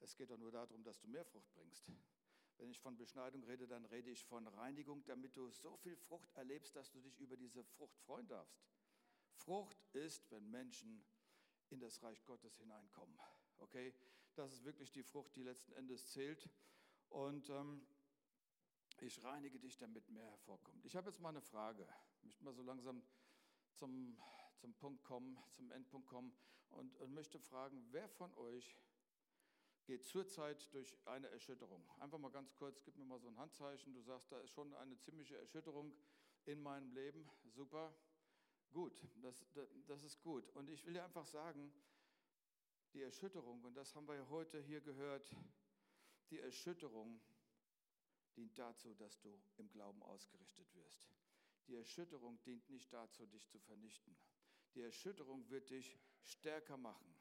es 0.00 0.16
geht 0.16 0.30
doch 0.30 0.38
nur 0.38 0.50
darum, 0.50 0.82
dass 0.82 0.98
du 0.98 1.06
mehr 1.06 1.24
Frucht 1.24 1.52
bringst. 1.54 1.86
Wenn 2.58 2.70
ich 2.70 2.80
von 2.80 2.96
Beschneidung 2.96 3.44
rede, 3.44 3.68
dann 3.68 3.84
rede 3.84 4.10
ich 4.10 4.24
von 4.24 4.48
Reinigung, 4.48 5.04
damit 5.06 5.36
du 5.36 5.48
so 5.50 5.76
viel 5.76 5.96
Frucht 5.96 6.30
erlebst, 6.34 6.74
dass 6.74 6.90
du 6.90 7.00
dich 7.00 7.20
über 7.20 7.36
diese 7.36 7.62
Frucht 7.62 7.96
freuen 8.00 8.26
darfst. 8.26 8.60
Frucht 9.32 9.78
ist, 9.92 10.28
wenn 10.32 10.50
Menschen 10.50 11.04
in 11.68 11.78
das 11.78 12.02
Reich 12.02 12.24
Gottes 12.24 12.56
hineinkommen. 12.58 13.16
Okay? 13.58 13.94
Das 14.34 14.52
ist 14.52 14.64
wirklich 14.64 14.92
die 14.92 15.02
Frucht, 15.02 15.34
die 15.36 15.42
letzten 15.42 15.72
Endes 15.72 16.10
zählt. 16.10 16.48
Und 17.08 17.48
ähm, 17.50 17.86
ich 19.00 19.22
reinige 19.24 19.58
dich, 19.58 19.76
damit 19.76 20.08
mehr 20.10 20.26
hervorkommt. 20.26 20.84
Ich 20.84 20.96
habe 20.96 21.08
jetzt 21.10 21.20
mal 21.20 21.30
eine 21.30 21.40
Frage. 21.40 21.86
Ich 22.18 22.22
möchte 22.22 22.44
mal 22.44 22.54
so 22.54 22.62
langsam 22.62 23.02
zum, 23.74 24.16
zum 24.58 24.74
Punkt 24.74 25.02
kommen, 25.04 25.38
zum 25.52 25.70
Endpunkt 25.72 26.06
kommen 26.06 26.32
und, 26.70 26.96
und 26.96 27.14
möchte 27.14 27.38
fragen, 27.38 27.86
wer 27.90 28.08
von 28.08 28.32
euch 28.34 28.76
geht 29.84 30.04
zurzeit 30.04 30.72
durch 30.72 30.96
eine 31.06 31.28
Erschütterung? 31.28 31.84
Einfach 31.98 32.18
mal 32.18 32.30
ganz 32.30 32.54
kurz, 32.54 32.82
gib 32.84 32.96
mir 32.96 33.04
mal 33.04 33.18
so 33.18 33.28
ein 33.28 33.38
Handzeichen. 33.38 33.92
Du 33.94 34.02
sagst, 34.02 34.30
da 34.30 34.38
ist 34.40 34.50
schon 34.50 34.72
eine 34.74 34.96
ziemliche 34.98 35.36
Erschütterung 35.36 35.92
in 36.44 36.62
meinem 36.62 36.92
Leben. 36.92 37.28
Super. 37.44 37.94
Gut, 38.70 38.92
das, 39.22 39.44
das 39.86 40.04
ist 40.04 40.20
gut. 40.20 40.48
Und 40.50 40.68
ich 40.70 40.84
will 40.86 40.92
dir 40.92 41.04
einfach 41.04 41.26
sagen, 41.26 41.72
die 42.94 43.02
Erschütterung, 43.02 43.62
und 43.64 43.74
das 43.74 43.94
haben 43.94 44.08
wir 44.08 44.28
heute 44.28 44.60
hier 44.60 44.80
gehört, 44.80 45.34
die 46.30 46.40
Erschütterung 46.40 47.20
dient 48.36 48.58
dazu, 48.58 48.94
dass 48.94 49.18
du 49.20 49.40
im 49.58 49.70
Glauben 49.70 50.02
ausgerichtet 50.02 50.72
wirst. 50.74 51.08
Die 51.66 51.74
Erschütterung 51.74 52.40
dient 52.42 52.68
nicht 52.70 52.92
dazu, 52.92 53.26
dich 53.26 53.46
zu 53.48 53.58
vernichten. 53.58 54.16
Die 54.74 54.82
Erschütterung 54.82 55.48
wird 55.50 55.70
dich 55.70 55.98
stärker 56.22 56.76
machen. 56.76 57.14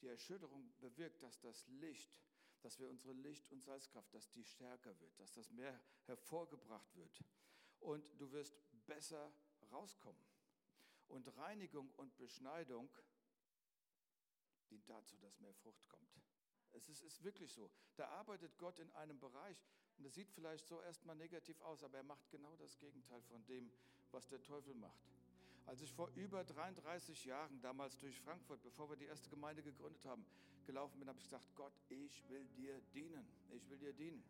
Die 0.00 0.08
Erschütterung 0.08 0.72
bewirkt, 0.80 1.22
dass 1.22 1.40
das 1.40 1.66
Licht, 1.68 2.10
dass 2.60 2.78
wir 2.78 2.88
unsere 2.88 3.12
Licht- 3.12 3.50
und 3.50 3.62
Salzkraft, 3.62 4.12
dass 4.14 4.30
die 4.30 4.44
stärker 4.44 4.98
wird, 5.00 5.18
dass 5.18 5.32
das 5.32 5.50
mehr 5.50 5.80
hervorgebracht 6.04 6.94
wird. 6.96 7.24
Und 7.80 8.04
du 8.18 8.30
wirst 8.32 8.56
besser 8.86 9.32
rauskommen. 9.70 10.24
Und 11.08 11.36
Reinigung 11.36 11.90
und 11.96 12.16
Beschneidung 12.16 12.90
dient 14.70 14.88
dazu, 14.88 15.16
dass 15.18 15.40
mehr 15.40 15.54
Frucht 15.54 15.88
kommt. 15.88 16.08
Es 16.72 16.88
ist, 16.88 17.02
ist, 17.02 17.24
wirklich 17.24 17.52
so. 17.52 17.70
Da 17.96 18.08
arbeitet 18.08 18.56
Gott 18.58 18.78
in 18.78 18.90
einem 18.92 19.18
Bereich 19.18 19.56
und 19.96 20.04
das 20.04 20.14
sieht 20.14 20.30
vielleicht 20.30 20.66
so 20.66 20.80
erstmal 20.82 21.16
negativ 21.16 21.60
aus, 21.62 21.82
aber 21.82 21.96
er 21.98 22.04
macht 22.04 22.30
genau 22.30 22.54
das 22.56 22.78
Gegenteil 22.78 23.22
von 23.22 23.44
dem, 23.46 23.70
was 24.12 24.28
der 24.28 24.42
Teufel 24.42 24.74
macht. 24.74 25.00
Als 25.66 25.82
ich 25.82 25.92
vor 25.92 26.10
über 26.14 26.44
33 26.44 27.24
Jahren, 27.24 27.60
damals 27.60 27.98
durch 27.98 28.18
Frankfurt, 28.20 28.62
bevor 28.62 28.88
wir 28.88 28.96
die 28.96 29.04
erste 29.04 29.28
Gemeinde 29.28 29.62
gegründet 29.62 30.04
haben, 30.04 30.24
gelaufen 30.66 30.98
bin, 30.98 31.08
habe 31.08 31.18
ich 31.18 31.24
gesagt, 31.24 31.54
Gott, 31.56 31.72
ich 31.88 32.26
will 32.28 32.46
dir 32.56 32.80
dienen. 32.94 33.26
Ich 33.50 33.68
will 33.68 33.78
dir 33.78 33.92
dienen. 33.92 34.22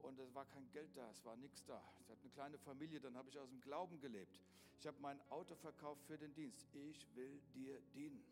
Und 0.00 0.18
es 0.20 0.32
war 0.34 0.46
kein 0.46 0.70
Geld 0.70 0.96
da, 0.96 1.10
es 1.10 1.24
war 1.24 1.36
nichts 1.36 1.64
da. 1.64 1.82
Ich 2.00 2.08
hatte 2.08 2.20
eine 2.22 2.30
kleine 2.30 2.58
Familie, 2.58 3.00
dann 3.00 3.16
habe 3.16 3.28
ich 3.28 3.38
aus 3.38 3.48
dem 3.48 3.60
Glauben 3.60 3.98
gelebt. 4.00 4.38
Ich 4.78 4.86
habe 4.86 4.96
mein 5.00 5.20
Auto 5.30 5.56
verkauft 5.56 6.04
für 6.06 6.16
den 6.16 6.32
Dienst. 6.34 6.68
Ich 6.74 7.06
will 7.16 7.40
dir 7.54 7.80
dienen. 7.94 8.24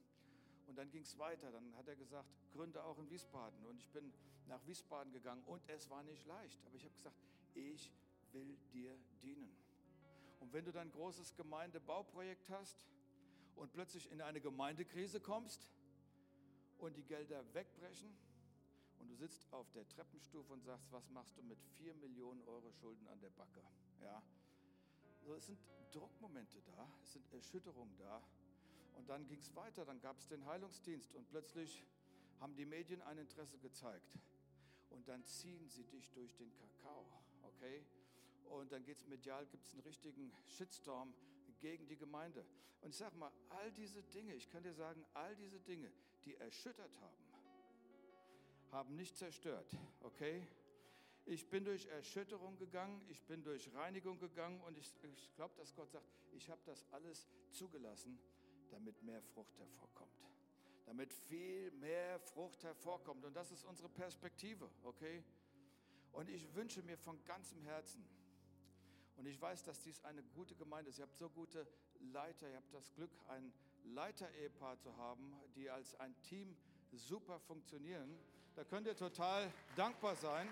Und 0.67 0.77
dann 0.77 0.91
ging 0.91 1.03
es 1.03 1.19
weiter. 1.19 1.51
Dann 1.51 1.75
hat 1.77 1.89
er 1.89 1.97
gesagt, 1.97 2.29
gründe 2.53 2.83
auch 2.85 2.99
in 2.99 3.09
Wiesbaden. 3.11 3.65
Und 3.67 3.79
ich 3.79 3.89
bin 3.91 4.13
nach 4.47 4.65
Wiesbaden 4.67 5.13
gegangen 5.13 5.43
und 5.45 5.63
es 5.69 5.89
war 5.91 6.03
nicht 6.03 6.27
leicht. 6.27 6.65
Aber 6.67 6.77
ich 6.77 6.85
habe 6.85 6.95
gesagt, 6.95 7.17
ich 7.55 7.93
will 8.33 8.57
dir 8.73 8.97
dienen. 9.23 9.57
Und 10.41 10.53
wenn 10.53 10.65
du 10.65 10.73
dann 10.73 10.89
ein 10.89 10.93
großes 10.93 11.35
Gemeindebauprojekt 11.37 12.51
hast 12.51 12.85
und 13.57 13.73
plötzlich 13.73 14.11
in 14.13 14.21
eine 14.21 14.41
Gemeindekrise 14.41 15.21
kommst 15.21 15.71
und 16.79 16.97
die 16.97 17.05
Gelder 17.05 17.43
wegbrechen 17.55 18.15
und 18.99 19.09
du 19.09 19.15
sitzt 19.15 19.51
auf 19.53 19.71
der 19.73 19.89
Treppenstufe 19.89 20.53
und 20.53 20.63
sagst, 20.63 20.91
was 20.93 21.09
machst 21.11 21.37
du 21.39 21.43
mit 21.43 21.59
4 21.79 21.95
Millionen 21.95 22.43
Euro 22.43 22.71
Schulden 22.73 23.09
an 23.09 23.21
der 23.21 23.31
Backe? 23.31 23.63
Ja. 24.03 24.23
So, 25.23 25.35
es 25.35 25.47
sind 25.47 25.59
Druckmomente 25.93 26.61
da, 26.63 26.89
es 27.03 27.13
sind 27.15 27.33
Erschütterungen 27.33 27.97
da. 27.97 28.23
Und 28.97 29.09
dann 29.09 29.27
ging 29.27 29.39
es 29.39 29.55
weiter, 29.55 29.85
dann 29.85 30.01
gab 30.01 30.19
es 30.19 30.27
den 30.27 30.45
Heilungsdienst 30.47 31.15
und 31.15 31.29
plötzlich 31.29 31.85
haben 32.41 32.55
die 32.57 32.65
Medien 32.65 33.03
ein 33.03 33.19
Interesse 33.19 33.59
gezeigt. 33.59 34.19
Und 34.91 35.07
dann 35.09 35.25
ziehen 35.25 35.69
sie 35.69 35.85
dich 35.85 36.11
durch 36.13 36.35
den 36.37 36.53
Kakao, 36.55 37.07
okay? 37.43 37.85
Und 38.51 38.73
dann 38.73 38.85
geht 38.85 38.99
es 38.99 39.07
medial, 39.07 39.47
gibt 39.47 39.65
es 39.67 39.73
einen 39.73 39.83
richtigen 39.83 40.33
Shitstorm 40.45 41.13
gegen 41.61 41.87
die 41.89 41.97
Gemeinde. 41.97 42.45
Und 42.81 42.91
ich 42.91 42.97
sage 42.97 43.17
mal, 43.17 43.33
all 43.49 43.73
diese 43.73 44.03
Dinge, 44.03 44.35
ich 44.35 44.49
kann 44.49 44.63
dir 44.63 44.75
sagen, 44.75 45.05
all 45.15 45.35
diese 45.37 45.61
Dinge, 45.61 45.91
die 46.25 46.37
erschüttert 46.37 47.01
haben, 47.01 47.17
haben 48.71 48.97
nicht 48.97 49.17
zerstört, 49.17 49.77
okay? 50.01 50.47
Ich 51.25 51.49
bin 51.51 51.65
durch 51.65 51.87
Erschütterung 51.87 52.57
gegangen, 52.57 53.03
ich 53.09 53.23
bin 53.25 53.43
durch 53.43 53.73
Reinigung 53.75 54.19
gegangen 54.19 54.61
und 54.61 54.79
ich, 54.79 54.93
ich 55.03 55.35
glaube, 55.35 55.55
dass 55.57 55.75
Gott 55.75 55.91
sagt, 55.91 56.07
ich 56.33 56.49
habe 56.51 56.61
das 56.65 56.85
alles 56.93 57.27
zugelassen, 57.51 58.19
damit 58.71 59.03
mehr 59.03 59.23
Frucht 59.23 59.59
hervorkommt. 59.59 60.13
Damit 60.85 61.13
viel 61.13 61.71
mehr 61.73 62.21
Frucht 62.21 62.63
hervorkommt. 62.63 63.25
Und 63.25 63.35
das 63.35 63.51
ist 63.51 63.65
unsere 63.65 63.89
Perspektive, 63.89 64.71
okay? 64.85 65.25
Und 66.13 66.31
ich 66.31 66.55
wünsche 66.55 66.83
mir 66.83 66.97
von 66.97 67.23
ganzem 67.25 67.61
Herzen, 67.63 68.07
und 69.17 69.27
ich 69.27 69.41
weiß, 69.41 69.63
dass 69.65 69.81
dies 69.81 70.05
eine 70.05 70.23
gute 70.23 70.55
Gemeinde 70.55 70.91
ist. 70.91 70.99
Ihr 70.99 71.05
habt 71.05 71.17
so 71.17 71.31
gute 71.31 71.67
Leiter, 72.01 72.49
ihr 72.51 72.57
habt 72.57 72.73
das 72.73 72.93
Glück, 72.95 73.11
ein 73.29 73.53
Leiter-Ehepaar 73.85 74.79
zu 74.79 74.95
haben, 74.99 75.41
die 75.55 75.71
als 75.71 75.95
ein 76.01 76.15
Team 76.23 76.55
super 76.93 77.41
funktionieren. 77.41 78.19
Da 78.55 78.65
könnt 78.65 78.87
ihr 78.87 78.97
total 78.97 79.51
dankbar 79.75 80.17
sein. 80.17 80.49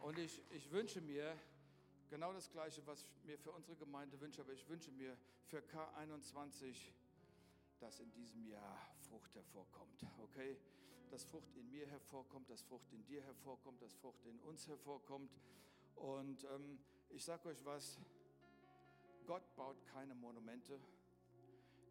Und 0.00 0.18
ich, 0.18 0.42
ich 0.50 0.70
wünsche 0.70 1.00
mir, 1.00 1.34
genau 2.14 2.32
das 2.32 2.48
Gleiche, 2.48 2.80
was 2.86 3.02
ich 3.02 3.24
mir 3.24 3.36
für 3.36 3.50
unsere 3.50 3.76
Gemeinde 3.76 4.20
wünsche, 4.20 4.40
aber 4.40 4.52
ich 4.52 4.68
wünsche 4.68 4.92
mir 4.92 5.16
für 5.46 5.58
K21, 5.58 6.92
dass 7.80 7.98
in 7.98 8.12
diesem 8.12 8.46
Jahr 8.46 8.78
Frucht 9.08 9.34
hervorkommt. 9.34 10.06
Okay? 10.22 10.56
Dass 11.10 11.24
Frucht 11.24 11.56
in 11.56 11.68
mir 11.72 11.88
hervorkommt, 11.88 12.48
dass 12.48 12.62
Frucht 12.62 12.92
in 12.92 13.04
dir 13.04 13.20
hervorkommt, 13.24 13.82
dass 13.82 13.94
Frucht 13.94 14.24
in 14.26 14.38
uns 14.42 14.68
hervorkommt. 14.68 15.36
Und 15.96 16.44
ähm, 16.44 16.78
ich 17.10 17.24
sage 17.24 17.48
euch 17.48 17.64
was, 17.64 17.98
Gott 19.26 19.42
baut 19.56 19.84
keine 19.86 20.14
Monumente, 20.14 20.78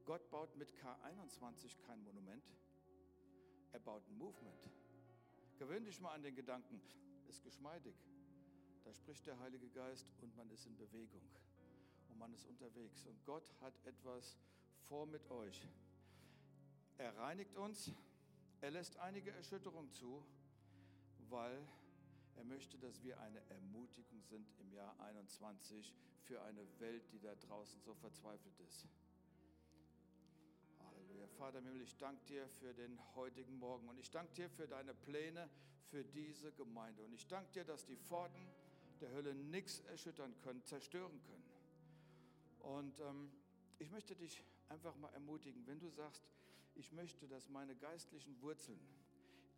Gott 0.06 0.30
baut 0.30 0.56
mit 0.56 0.72
K21 0.72 1.82
kein 1.86 2.02
Monument, 2.02 2.46
er 3.74 3.80
baut 3.80 4.08
ein 4.08 4.18
Movement. 4.18 4.72
Gewöhn 5.60 5.84
dich 5.84 6.00
mal 6.00 6.14
an 6.14 6.24
den 6.24 6.34
Gedanken, 6.34 6.82
ist 7.28 7.44
geschmeidig. 7.44 8.13
Da 8.84 8.94
spricht 8.94 9.26
der 9.26 9.40
Heilige 9.40 9.70
Geist 9.70 10.08
und 10.22 10.36
man 10.36 10.50
ist 10.50 10.66
in 10.66 10.76
Bewegung 10.78 11.22
und 12.10 12.18
man 12.18 12.34
ist 12.34 12.46
unterwegs. 12.46 13.06
Und 13.06 13.24
Gott 13.26 13.50
hat 13.62 13.74
etwas 13.86 14.38
vor 14.88 15.06
mit 15.06 15.30
euch. 15.32 15.68
Er 16.98 17.16
reinigt 17.18 17.56
uns, 17.56 17.92
er 18.62 18.72
lässt 18.72 18.98
einige 18.98 19.32
Erschütterungen 19.32 19.92
zu, 19.92 20.24
weil 21.30 21.66
er 22.36 22.44
möchte, 22.44 22.78
dass 22.78 23.02
wir 23.04 23.20
eine 23.20 23.40
Ermutigung 23.50 24.22
sind 24.24 24.48
im 24.60 24.72
Jahr 24.72 25.00
21 25.00 25.94
für 26.24 26.42
eine 26.44 26.66
Welt, 26.80 27.04
die 27.12 27.20
da 27.20 27.36
draußen 27.36 27.80
so 27.82 27.94
verzweifelt 27.94 28.60
ist. 28.60 28.88
Halleluja. 30.80 31.28
Vater 31.38 31.60
im 31.60 31.66
Himmel, 31.66 31.82
ich 31.82 31.98
danke 31.98 32.24
dir 32.26 32.48
für 32.48 32.74
den 32.74 33.00
heutigen 33.16 33.58
Morgen 33.58 33.88
und 33.88 33.98
ich 33.98 34.12
danke 34.12 34.34
dir 34.34 34.50
für 34.50 34.68
deine 34.68 34.94
Pläne 34.94 35.50
für 35.90 36.04
diese 36.04 36.52
Gemeinde. 36.54 37.04
Und 37.04 37.14
ich 37.14 37.28
danke 37.28 37.52
dir, 37.52 37.66
dass 37.66 37.86
die 37.86 37.98
Pforten 37.98 38.48
der 39.04 39.12
Hölle 39.12 39.36
nichts 39.36 39.82
erschüttern 39.82 40.34
können, 40.42 40.64
zerstören 40.64 41.22
können. 41.24 41.44
Und 42.60 43.00
ähm, 43.02 43.30
ich 43.78 43.92
möchte 43.92 44.16
dich 44.16 44.42
einfach 44.70 44.96
mal 44.96 45.12
ermutigen, 45.14 45.68
wenn 45.68 45.80
du 45.80 45.90
sagst, 45.90 46.24
ich 46.76 46.92
möchte, 46.94 47.28
dass 47.28 47.50
meine 47.50 47.76
geistlichen 47.76 48.42
Wurzeln 48.42 48.80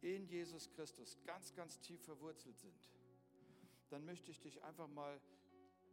in 0.02 0.26
Jesus 0.28 0.70
Christus 0.72 1.18
ganz, 1.26 1.54
ganz 1.54 1.80
tief 1.80 2.02
verwurzelt 2.02 2.58
sind, 2.58 2.74
dann 3.90 4.04
möchte 4.04 4.32
ich 4.32 4.42
dich 4.42 4.64
einfach 4.64 4.88
mal, 4.88 5.22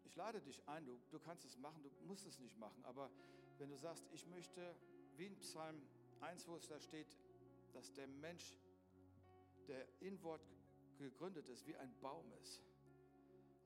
ich 0.05 0.17
lade 0.17 0.41
dich 0.41 0.67
ein, 0.67 0.87
du, 0.87 0.99
du 1.11 1.19
kannst 1.19 1.45
es 1.45 1.59
machen, 1.59 1.83
du 1.83 1.91
musst 2.07 2.27
es 2.27 2.39
nicht 2.39 2.59
machen, 2.59 2.83
aber 2.85 3.11
wenn 3.59 3.69
du 3.69 3.77
sagst, 3.77 4.09
ich 4.13 4.27
möchte, 4.27 4.75
wie 5.17 5.27
in 5.27 5.39
Psalm 5.41 5.81
1, 6.21 6.49
wo 6.49 6.57
es 6.57 6.67
da 6.69 6.81
steht, 6.81 7.19
dass 7.75 7.93
der 7.93 8.07
Mensch, 8.07 8.57
der 9.69 9.87
in 10.01 10.21
Wort 10.23 10.43
gegründet 10.99 11.49
ist, 11.51 11.67
wie 11.67 11.77
ein 11.77 11.95
Baum 12.01 12.33
ist, 12.43 12.63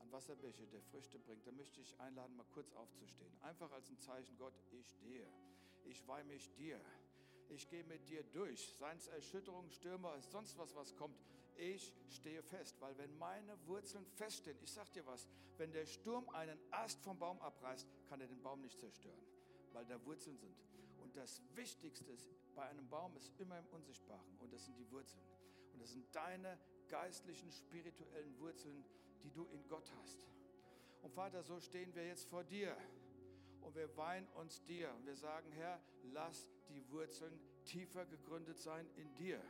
an 0.07 0.13
Wasserbäche, 0.13 0.67
der 0.67 0.83
Früchte 0.83 1.19
bringt, 1.19 1.47
dann 1.47 1.57
möchte 1.57 1.81
ich 1.81 1.99
einladen, 1.99 2.37
mal 2.37 2.47
kurz 2.53 2.73
aufzustehen. 2.75 3.33
Einfach 3.43 3.71
als 3.73 3.91
ein 3.91 3.99
Zeichen, 3.99 4.37
Gott, 4.39 4.55
ich 4.71 4.89
stehe. 4.89 5.27
Ich 5.85 6.07
weihe 6.07 6.25
mich 6.25 6.53
dir. 6.55 6.81
Ich 7.49 7.69
gehe 7.69 7.85
mit 7.85 8.09
dir 8.09 8.23
durch. 8.33 8.73
Seien 8.79 8.97
es 8.99 9.09
Erschütterungen, 9.09 9.71
Stürme, 9.71 10.11
sonst 10.21 10.57
was, 10.59 10.75
was 10.75 10.95
kommt. 10.97 11.19
Ich 11.57 11.93
stehe 12.09 12.43
fest, 12.43 12.81
weil 12.81 12.97
wenn 12.99 13.17
meine 13.19 13.57
Wurzeln 13.67 14.05
feststehen, 14.07 14.59
ich 14.63 14.71
sag 14.71 14.93
dir 14.93 15.07
was, 15.07 15.27
wenn 15.57 15.73
der 15.73 15.87
Sturm 15.87 16.29
einen 16.31 16.59
Ast 16.71 17.03
vom 17.03 17.19
Baum 17.19 17.41
abreißt, 17.41 17.89
kann 18.09 18.21
er 18.21 18.27
den 18.27 18.43
Baum 18.43 18.61
nicht 18.61 18.79
zerstören, 18.79 19.27
weil 19.73 19.87
da 19.87 20.05
Wurzeln 20.05 20.37
sind. 20.37 20.57
Und 21.01 21.17
das 21.17 21.41
Wichtigste 21.55 22.13
ist, 22.13 22.29
bei 22.55 22.69
einem 22.69 22.89
Baum 22.89 23.17
ist 23.17 23.33
immer 23.39 23.59
im 23.59 23.67
Unsichtbaren 23.69 24.39
und 24.39 24.53
das 24.53 24.67
sind 24.67 24.77
die 24.79 24.91
Wurzeln. 24.91 25.25
Und 25.73 25.81
das 25.81 25.93
sind 25.93 26.15
deine 26.15 26.59
geistlichen, 26.89 27.51
spirituellen 27.51 28.39
Wurzeln, 28.39 28.85
die 29.23 29.31
du 29.31 29.47
in 29.47 29.67
Gott 29.69 29.93
hast. 30.01 30.29
Und 31.03 31.13
Vater, 31.13 31.43
so 31.43 31.61
stehen 31.61 31.95
wir 31.95 32.07
jetzt 32.07 32.29
vor 32.29 32.45
dir 32.45 32.77
und 33.61 33.75
wir 33.75 33.97
weihen 33.97 34.27
uns 34.35 34.63
dir 34.65 34.93
und 34.95 35.07
wir 35.07 35.17
sagen, 35.17 35.51
Herr, 35.53 35.81
lass 36.13 36.51
die 36.69 36.89
Wurzeln 36.91 37.39
tiefer 37.65 38.07
gegründet 38.07 38.59
sein 38.59 38.89
in 38.97 39.15
dir. 39.15 39.43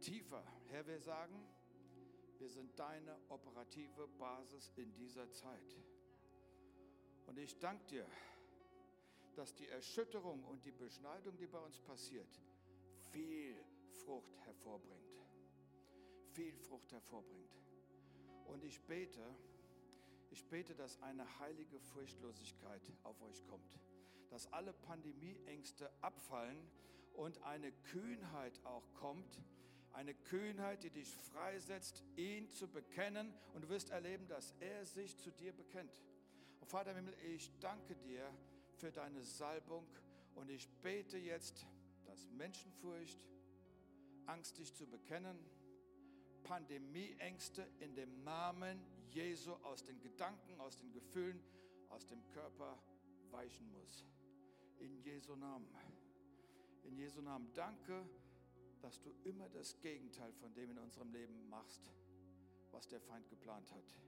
Tiefer. 0.00 0.44
Herr, 0.68 0.86
wir 0.86 1.00
sagen, 1.00 1.34
wir 2.38 2.48
sind 2.48 2.78
deine 2.78 3.16
operative 3.28 4.08
Basis 4.18 4.70
in 4.76 4.92
dieser 4.94 5.30
Zeit. 5.30 5.76
Und 7.26 7.38
ich 7.38 7.58
danke 7.58 7.84
dir, 7.86 8.06
dass 9.34 9.54
die 9.54 9.68
Erschütterung 9.68 10.44
und 10.44 10.64
die 10.64 10.72
Beschneidung, 10.72 11.36
die 11.36 11.46
bei 11.46 11.58
uns 11.58 11.80
passiert, 11.80 12.40
viel 13.10 13.56
Frucht 14.04 14.38
hervorbringt. 14.44 15.16
Viel 16.32 16.56
Frucht 16.58 16.92
hervorbringt. 16.92 17.65
Und 18.48 18.64
ich 18.64 18.80
bete, 18.82 19.22
ich 20.30 20.44
bete, 20.46 20.74
dass 20.74 21.00
eine 21.02 21.38
heilige 21.38 21.78
Furchtlosigkeit 21.80 22.82
auf 23.02 23.20
euch 23.22 23.44
kommt, 23.46 23.78
dass 24.30 24.52
alle 24.52 24.72
Pandemieängste 24.72 25.90
abfallen 26.02 26.58
und 27.14 27.42
eine 27.42 27.72
Kühnheit 27.72 28.60
auch 28.64 28.92
kommt, 28.94 29.40
eine 29.92 30.14
Kühnheit, 30.14 30.82
die 30.82 30.90
dich 30.90 31.16
freisetzt, 31.32 32.04
ihn 32.16 32.50
zu 32.50 32.68
bekennen. 32.68 33.32
Und 33.54 33.64
du 33.64 33.68
wirst 33.70 33.88
erleben, 33.88 34.28
dass 34.28 34.52
er 34.60 34.84
sich 34.84 35.16
zu 35.16 35.30
dir 35.30 35.54
bekennt. 35.54 36.02
Und 36.60 36.68
Vater 36.68 36.90
im 36.90 36.96
Himmel, 36.96 37.14
ich 37.34 37.50
danke 37.60 37.96
dir 37.96 38.30
für 38.74 38.92
deine 38.92 39.24
Salbung. 39.24 39.86
Und 40.34 40.50
ich 40.50 40.68
bete 40.82 41.16
jetzt, 41.16 41.66
dass 42.04 42.28
Menschenfurcht, 42.28 43.26
Angst 44.26 44.58
dich 44.58 44.74
zu 44.74 44.86
bekennen, 44.86 45.38
Pandemieängste 46.46 47.66
in 47.80 47.96
dem 47.96 48.22
Namen 48.22 48.80
Jesu 49.10 49.52
aus 49.64 49.84
den 49.84 50.00
Gedanken, 50.00 50.60
aus 50.60 50.78
den 50.78 50.92
Gefühlen, 50.92 51.42
aus 51.88 52.06
dem 52.06 52.24
Körper 52.28 52.78
weichen 53.32 53.68
muss. 53.72 54.04
In 54.78 54.96
Jesu 55.00 55.34
Namen. 55.34 55.68
In 56.84 56.96
Jesu 56.96 57.20
Namen. 57.20 57.52
Danke, 57.52 58.08
dass 58.80 59.00
du 59.00 59.10
immer 59.24 59.48
das 59.48 59.80
Gegenteil 59.80 60.32
von 60.34 60.54
dem 60.54 60.70
in 60.70 60.78
unserem 60.78 61.10
Leben 61.10 61.48
machst, 61.48 61.90
was 62.70 62.86
der 62.86 63.00
Feind 63.00 63.28
geplant 63.28 63.72
hat. 63.72 63.98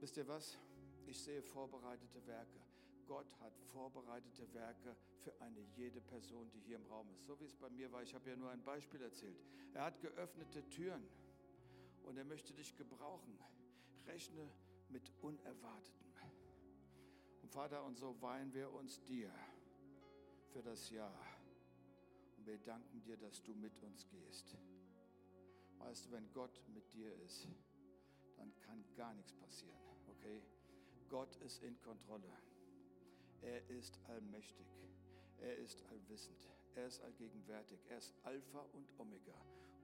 Wisst 0.00 0.16
ihr 0.16 0.26
was? 0.26 0.56
Ich 1.06 1.20
sehe 1.20 1.42
vorbereitete 1.42 2.26
Werke. 2.26 2.60
Gott 3.06 3.34
hat 3.40 3.56
vorbereitete 3.72 4.52
Werke 4.52 4.96
für 5.20 5.40
eine 5.40 5.60
jede 5.76 6.00
Person, 6.00 6.50
die 6.50 6.60
hier 6.60 6.76
im 6.76 6.86
Raum 6.86 7.08
ist. 7.10 7.24
So 7.26 7.38
wie 7.40 7.44
es 7.44 7.54
bei 7.54 7.70
mir 7.70 7.90
war, 7.92 8.02
ich 8.02 8.14
habe 8.14 8.28
ja 8.30 8.36
nur 8.36 8.50
ein 8.50 8.62
Beispiel 8.62 9.00
erzählt. 9.02 9.38
Er 9.74 9.84
hat 9.84 10.00
geöffnete 10.00 10.68
Türen 10.68 11.06
und 12.04 12.16
er 12.16 12.24
möchte 12.24 12.52
dich 12.54 12.76
gebrauchen. 12.76 13.38
Rechne 14.06 14.48
mit 14.88 15.10
Unerwartetem. 15.20 16.06
Und 17.42 17.52
Vater, 17.52 17.84
und 17.84 17.96
so 17.96 18.20
weihen 18.20 18.52
wir 18.54 18.72
uns 18.72 19.02
dir 19.04 19.30
für 20.52 20.62
das 20.62 20.90
Jahr. 20.90 21.16
Und 22.36 22.46
wir 22.46 22.58
danken 22.58 23.00
dir, 23.02 23.16
dass 23.16 23.42
du 23.42 23.54
mit 23.54 23.80
uns 23.82 24.08
gehst. 24.08 24.56
Weißt 25.78 26.06
du, 26.06 26.10
wenn 26.10 26.32
Gott 26.32 26.60
mit 26.74 26.92
dir 26.92 27.14
ist, 27.24 27.46
dann 28.36 28.52
kann 28.60 28.84
gar 28.96 29.14
nichts 29.14 29.32
passieren, 29.32 29.78
okay? 30.08 30.42
Gott 31.08 31.36
ist 31.36 31.62
in 31.62 31.80
Kontrolle. 31.82 32.32
Er 33.42 33.68
ist 33.70 33.98
allmächtig. 34.08 34.66
Er 35.40 35.56
ist 35.56 35.82
allwissend. 35.90 36.48
Er 36.74 36.86
ist 36.86 37.00
allgegenwärtig. 37.02 37.84
Er 37.88 37.98
ist 37.98 38.14
Alpha 38.24 38.60
und 38.72 38.88
Omega. 38.98 39.34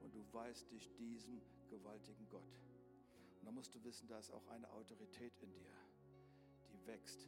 Und 0.01 0.13
du 0.13 0.23
weißt 0.33 0.71
dich 0.71 0.91
diesem 0.95 1.41
gewaltigen 1.69 2.27
Gott. 2.29 2.59
Und 3.39 3.47
da 3.47 3.51
musst 3.51 3.73
du 3.75 3.83
wissen, 3.83 4.07
da 4.07 4.19
ist 4.19 4.31
auch 4.31 4.47
eine 4.47 4.69
Autorität 4.71 5.33
in 5.41 5.53
dir, 5.53 5.75
die 6.71 6.87
wächst 6.87 7.27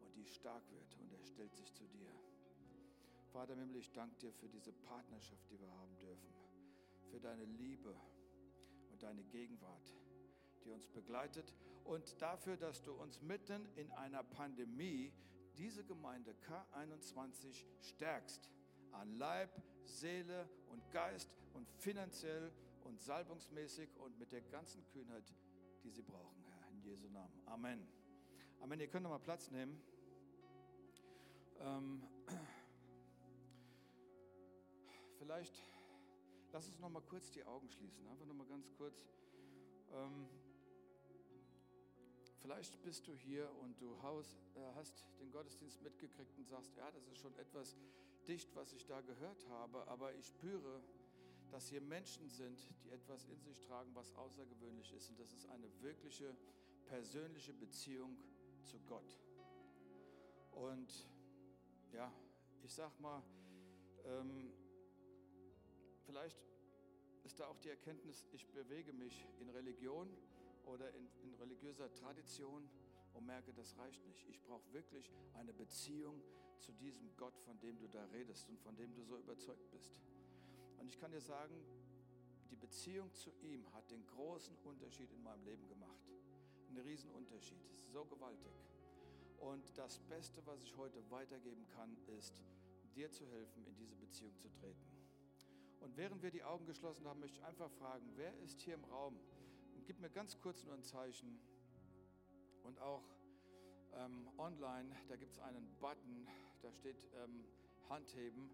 und 0.00 0.14
die 0.16 0.24
stark 0.24 0.62
wird 0.70 0.96
und 1.00 1.12
er 1.12 1.24
stellt 1.24 1.54
sich 1.56 1.72
zu 1.72 1.84
dir. 1.88 2.08
Vater 3.32 3.54
im 3.54 3.58
Himmel, 3.58 3.76
ich 3.76 3.92
danke 3.92 4.16
dir 4.16 4.32
für 4.32 4.48
diese 4.48 4.72
Partnerschaft, 4.72 5.50
die 5.50 5.58
wir 5.60 5.70
haben 5.70 5.98
dürfen, 5.98 6.32
für 7.10 7.18
deine 7.18 7.44
Liebe 7.44 7.94
und 8.92 9.02
deine 9.02 9.24
Gegenwart, 9.24 9.92
die 10.64 10.70
uns 10.70 10.86
begleitet 10.86 11.52
und 11.84 12.20
dafür, 12.22 12.56
dass 12.56 12.82
du 12.82 12.92
uns 12.92 13.20
mitten 13.20 13.68
in 13.76 13.90
einer 13.92 14.22
Pandemie 14.22 15.12
diese 15.56 15.84
Gemeinde 15.84 16.34
K21 16.48 17.64
stärkst 17.80 18.50
an 18.92 19.18
Leib, 19.18 19.50
Seele 19.84 20.48
und 20.68 20.90
Geist 20.90 21.34
und 21.54 21.68
finanziell 21.78 22.52
und 22.84 23.00
salbungsmäßig 23.00 23.96
und 23.98 24.18
mit 24.18 24.32
der 24.32 24.42
ganzen 24.42 24.84
Kühnheit, 24.92 25.24
die 25.82 25.90
sie 25.90 26.02
brauchen, 26.02 26.44
Herr, 26.48 26.70
in 26.70 26.82
Jesu 26.82 27.08
Namen. 27.08 27.40
Amen. 27.46 27.86
Amen. 28.60 28.80
Ihr 28.80 28.88
könnt 28.88 29.02
noch 29.04 29.10
mal 29.10 29.18
Platz 29.18 29.50
nehmen. 29.50 29.80
Ähm, 31.60 32.02
vielleicht 35.18 35.54
lass 36.52 36.68
uns 36.68 36.78
noch 36.78 36.90
mal 36.90 37.02
kurz 37.02 37.30
die 37.30 37.44
Augen 37.44 37.68
schließen. 37.68 38.06
Einfach 38.08 38.26
noch 38.26 38.34
mal 38.34 38.46
ganz 38.46 38.70
kurz. 38.76 39.04
Ähm, 39.92 40.28
Vielleicht 42.42 42.82
bist 42.82 43.06
du 43.06 43.14
hier 43.14 43.50
und 43.62 43.80
du 43.80 43.92
äh, 43.92 44.60
hast 44.74 45.04
den 45.20 45.30
Gottesdienst 45.30 45.82
mitgekriegt 45.82 46.36
und 46.38 46.46
sagst, 46.46 46.76
ja, 46.76 46.90
das 46.90 47.06
ist 47.08 47.18
schon 47.18 47.34
etwas 47.36 47.76
dicht, 48.28 48.54
was 48.54 48.72
ich 48.72 48.86
da 48.86 49.00
gehört 49.00 49.48
habe, 49.48 49.86
aber 49.88 50.14
ich 50.14 50.26
spüre, 50.26 50.82
dass 51.50 51.68
hier 51.68 51.80
Menschen 51.80 52.28
sind, 52.28 52.58
die 52.84 52.90
etwas 52.90 53.26
in 53.26 53.40
sich 53.40 53.60
tragen, 53.60 53.90
was 53.94 54.12
außergewöhnlich 54.14 54.92
ist. 54.92 55.10
Und 55.10 55.20
das 55.20 55.32
ist 55.32 55.46
eine 55.46 55.68
wirkliche 55.80 56.36
persönliche 56.86 57.52
Beziehung 57.52 58.16
zu 58.62 58.78
Gott. 58.80 59.18
Und 60.52 61.08
ja, 61.92 62.12
ich 62.62 62.72
sag 62.72 62.98
mal, 63.00 63.22
ähm, 64.04 64.52
vielleicht 66.04 66.38
ist 67.24 67.40
da 67.40 67.46
auch 67.46 67.58
die 67.58 67.70
Erkenntnis, 67.70 68.26
ich 68.32 68.46
bewege 68.48 68.92
mich 68.92 69.26
in 69.40 69.48
Religion 69.50 70.08
oder 70.66 70.92
in, 70.94 71.08
in 71.22 71.34
religiöser 71.34 71.92
Tradition 71.94 72.68
und 73.14 73.26
merke, 73.26 73.52
das 73.52 73.76
reicht 73.78 74.04
nicht. 74.06 74.26
Ich 74.28 74.40
brauche 74.42 74.72
wirklich 74.72 75.10
eine 75.34 75.52
Beziehung 75.52 76.22
zu 76.58 76.72
diesem 76.72 77.14
Gott, 77.16 77.38
von 77.40 77.58
dem 77.60 77.78
du 77.78 77.88
da 77.88 78.04
redest 78.06 78.48
und 78.48 78.60
von 78.60 78.76
dem 78.76 78.94
du 78.94 79.02
so 79.02 79.16
überzeugt 79.16 79.70
bist. 79.70 79.94
Und 80.78 80.88
ich 80.88 80.98
kann 80.98 81.10
dir 81.10 81.20
sagen, 81.20 81.54
die 82.50 82.56
Beziehung 82.56 83.12
zu 83.14 83.30
ihm 83.42 83.72
hat 83.72 83.90
den 83.90 84.06
großen 84.06 84.56
Unterschied 84.64 85.12
in 85.12 85.22
meinem 85.22 85.44
Leben 85.44 85.66
gemacht. 85.68 86.00
Einen 86.68 86.78
Riesenunterschied, 86.78 87.64
so 87.92 88.04
gewaltig. 88.04 88.52
Und 89.38 89.76
das 89.76 89.98
Beste, 90.00 90.44
was 90.46 90.62
ich 90.62 90.76
heute 90.76 91.02
weitergeben 91.10 91.66
kann, 91.68 91.96
ist, 92.18 92.42
dir 92.94 93.10
zu 93.10 93.26
helfen, 93.26 93.64
in 93.66 93.74
diese 93.76 93.94
Beziehung 93.96 94.36
zu 94.38 94.48
treten. 94.48 94.86
Und 95.80 95.96
während 95.96 96.22
wir 96.22 96.30
die 96.30 96.42
Augen 96.42 96.66
geschlossen 96.66 97.06
haben, 97.06 97.20
möchte 97.20 97.38
ich 97.38 97.44
einfach 97.44 97.70
fragen, 97.72 98.10
wer 98.16 98.36
ist 98.40 98.60
hier 98.60 98.74
im 98.74 98.84
Raum? 98.84 99.18
Gib 99.86 100.00
mir 100.00 100.10
ganz 100.10 100.36
kurz 100.40 100.64
nur 100.64 100.74
ein 100.74 100.82
Zeichen. 100.82 101.38
Und 102.64 102.80
auch 102.80 103.04
ähm, 103.94 104.28
online, 104.36 104.90
da 105.08 105.14
gibt 105.14 105.32
es 105.32 105.38
einen 105.38 105.64
Button, 105.80 106.26
da 106.60 106.72
steht 106.72 107.08
ähm, 107.22 107.44
Handheben. 107.88 108.50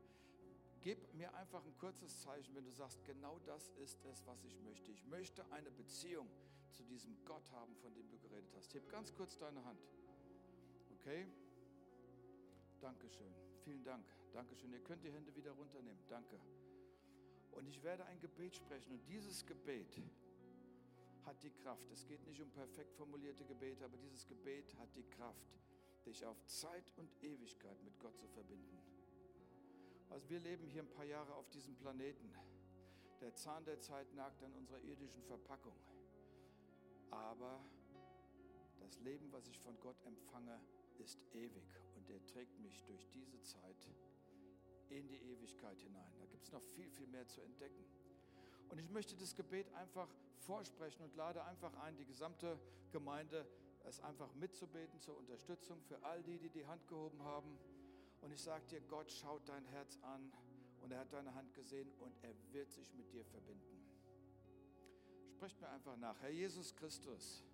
Gib 0.83 1.15
mir 1.15 1.35
einfach 1.35 1.65
ein 1.65 1.77
kurzes 1.79 2.21
Zeichen, 2.21 2.55
wenn 2.55 2.65
du 2.65 2.71
sagst, 2.71 3.03
genau 3.05 3.39
das 3.47 3.71
ist 3.83 4.05
es, 4.05 4.27
was 4.27 4.45
ich 4.45 4.61
möchte. 4.61 4.91
Ich 4.91 5.07
möchte 5.07 5.51
eine 5.53 5.71
Beziehung 5.71 6.29
zu 6.71 6.85
diesem 6.85 7.17
Gott 7.25 7.51
haben, 7.53 7.75
von 7.77 7.95
dem 7.95 8.11
du 8.11 8.19
geredet 8.19 8.53
hast. 8.55 8.75
Heb 8.75 8.91
ganz 8.91 9.15
kurz 9.15 9.39
deine 9.39 9.65
Hand. 9.65 9.81
Okay? 10.99 11.27
Dankeschön. 12.81 13.33
Vielen 13.65 13.85
Dank. 13.85 14.05
Dankeschön. 14.33 14.71
Ihr 14.73 14.81
könnt 14.81 15.03
die 15.03 15.13
Hände 15.13 15.35
wieder 15.35 15.53
runternehmen. 15.53 16.03
Danke. 16.09 16.39
Und 17.53 17.67
ich 17.69 17.83
werde 17.83 18.05
ein 18.07 18.21
Gebet 18.21 18.57
sprechen. 18.57 18.93
Und 18.93 19.09
dieses 19.09 19.47
Gebet 19.47 20.03
hat 21.27 21.43
die 21.43 21.51
Kraft. 21.51 21.91
Es 21.93 22.07
geht 22.07 22.25
nicht 22.27 22.41
um 22.41 22.51
perfekt 22.51 22.95
formulierte 22.95 23.45
Gebete, 23.45 23.85
aber 23.85 23.97
dieses 23.97 24.27
Gebet 24.27 24.75
hat 24.79 24.95
die 24.97 25.05
Kraft, 25.05 25.61
dich 26.07 26.25
auf 26.25 26.45
Zeit 26.47 26.93
und 26.97 27.11
Ewigkeit 27.23 27.83
mit 27.85 27.99
Gott 28.01 28.19
zu 28.19 28.27
verbinden. 28.29 28.79
Also 30.11 30.29
wir 30.29 30.41
leben 30.41 30.67
hier 30.67 30.83
ein 30.83 30.91
paar 30.91 31.05
Jahre 31.05 31.35
auf 31.35 31.49
diesem 31.51 31.75
Planeten. 31.77 32.33
Der 33.21 33.35
Zahn 33.35 33.65
der 33.65 33.81
Zeit 33.81 34.13
nagt 34.15 34.43
an 34.43 34.53
unserer 34.53 34.81
irdischen 34.81 35.23
Verpackung. 35.23 35.77
Aber 37.11 37.65
das 38.81 38.99
Leben, 39.01 39.33
was 39.33 39.47
ich 39.49 39.59
von 39.61 39.79
Gott 39.81 39.97
empfange, 40.05 40.61
ist 40.99 41.19
ewig 41.33 41.81
und 41.97 42.11
er 42.11 42.25
trägt 42.27 42.59
mich 42.59 42.83
durch 42.85 43.09
diese 43.11 43.41
Zeit 43.43 43.89
in 44.91 45.09
die 45.09 45.23
Ewigkeit 45.23 45.81
hinein. 45.81 46.13
Da 46.19 46.27
gibt 46.27 46.45
es 46.45 46.53
noch 46.53 46.63
viel, 46.63 46.91
viel 46.91 47.07
mehr 47.07 47.27
zu 47.27 47.41
entdecken. 47.41 47.85
Und 48.73 48.79
ich 48.79 48.89
möchte 48.89 49.15
das 49.17 49.35
Gebet 49.35 49.71
einfach 49.75 50.09
vorsprechen 50.39 51.03
und 51.03 51.15
lade 51.15 51.45
einfach 51.45 51.75
ein, 51.83 51.95
die 51.99 52.07
gesamte 52.07 52.59
Gemeinde 52.91 53.47
es 53.85 54.01
einfach 54.01 54.33
mitzubeten 54.35 54.99
zur 54.99 55.19
Unterstützung 55.19 55.83
für 55.83 56.03
all 56.03 56.23
die, 56.23 56.39
die 56.39 56.49
die 56.49 56.65
Hand 56.65 56.89
gehoben 56.89 57.23
haben. 57.23 57.59
Und 58.23 58.33
ich 58.33 58.41
sage 58.41 58.65
dir, 58.69 58.81
Gott 58.81 59.13
schaut 59.13 59.47
dein 59.47 59.67
Herz 59.67 59.99
an 60.01 60.33
und 60.81 60.91
er 60.91 61.01
hat 61.01 61.13
deine 61.13 61.35
Hand 61.35 61.53
gesehen 61.53 61.93
und 62.01 62.17
er 62.23 62.33
wird 62.51 62.73
sich 62.73 62.95
mit 62.95 63.13
dir 63.13 63.27
verbinden. 63.27 63.85
Sprecht 65.29 65.61
mir 65.61 65.69
einfach 65.69 65.99
nach. 65.99 66.19
Herr 66.23 66.31
Jesus 66.31 66.75
Christus, 66.75 67.45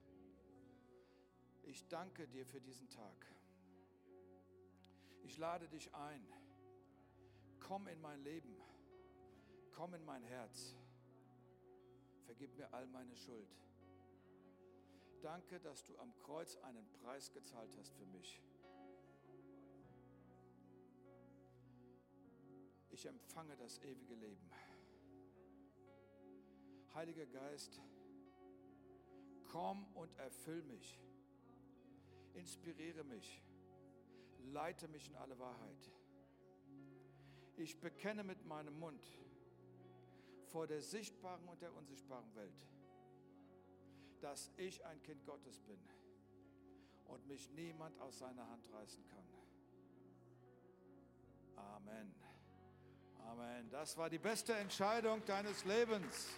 ich 1.65 1.85
danke 1.89 2.29
dir 2.29 2.47
für 2.47 2.61
diesen 2.61 2.89
Tag. 2.91 3.27
Ich 5.25 5.37
lade 5.37 5.67
dich 5.69 5.93
ein. 5.97 6.25
Komm 7.59 7.89
in 7.89 8.01
mein 8.01 8.23
Leben. 8.23 8.55
Komm 9.73 9.95
in 9.95 10.05
mein 10.05 10.23
Herz. 10.23 10.77
Vergib 12.29 12.55
mir 12.59 12.71
all 12.75 12.87
meine 12.89 13.17
Schuld. 13.17 13.49
Danke, 15.23 15.59
dass 15.61 15.83
du 15.83 15.97
am 15.97 16.15
Kreuz 16.19 16.57
einen 16.59 16.87
Preis 16.93 17.33
gezahlt 17.33 17.75
hast 17.79 17.97
für 17.97 18.05
mich. 18.05 18.43
Ich 22.91 23.07
empfange 23.07 23.57
das 23.57 23.79
ewige 23.79 24.15
Leben. 24.15 24.51
Heiliger 26.95 27.25
Geist, 27.25 27.81
komm 29.51 29.87
und 29.95 30.15
erfüll 30.19 30.63
mich. 30.65 31.01
Inspiriere 32.35 33.05
mich. 33.05 33.43
Leite 34.53 34.87
mich 34.89 35.09
in 35.09 35.17
alle 35.17 35.39
Wahrheit. 35.39 35.91
Ich 37.57 37.81
bekenne 37.81 38.23
mit 38.23 38.45
meinem 38.45 38.79
Mund 38.79 39.19
vor 40.49 40.67
der 40.67 40.81
sichtbaren 40.81 41.47
und 41.49 41.61
der 41.63 41.75
unsichtbaren 41.75 42.35
Welt, 42.35 42.67
dass 44.21 44.51
ich 44.57 44.85
ein 44.85 45.03
Kind 45.03 45.25
Gottes 45.25 45.61
bin 45.61 45.79
und 47.07 47.27
mich 47.27 47.51
niemand 47.51 47.99
aus 48.01 48.19
seiner 48.19 48.49
Hand 48.49 48.71
reißen 48.73 49.05
kann. 49.07 49.25
Amen. 51.57 52.15
Amen. 53.27 53.71
Das 53.71 53.97
war 53.97 54.09
die 54.09 54.19
beste 54.19 54.55
Entscheidung 54.55 55.25
deines 55.25 55.65
Lebens. 55.65 56.29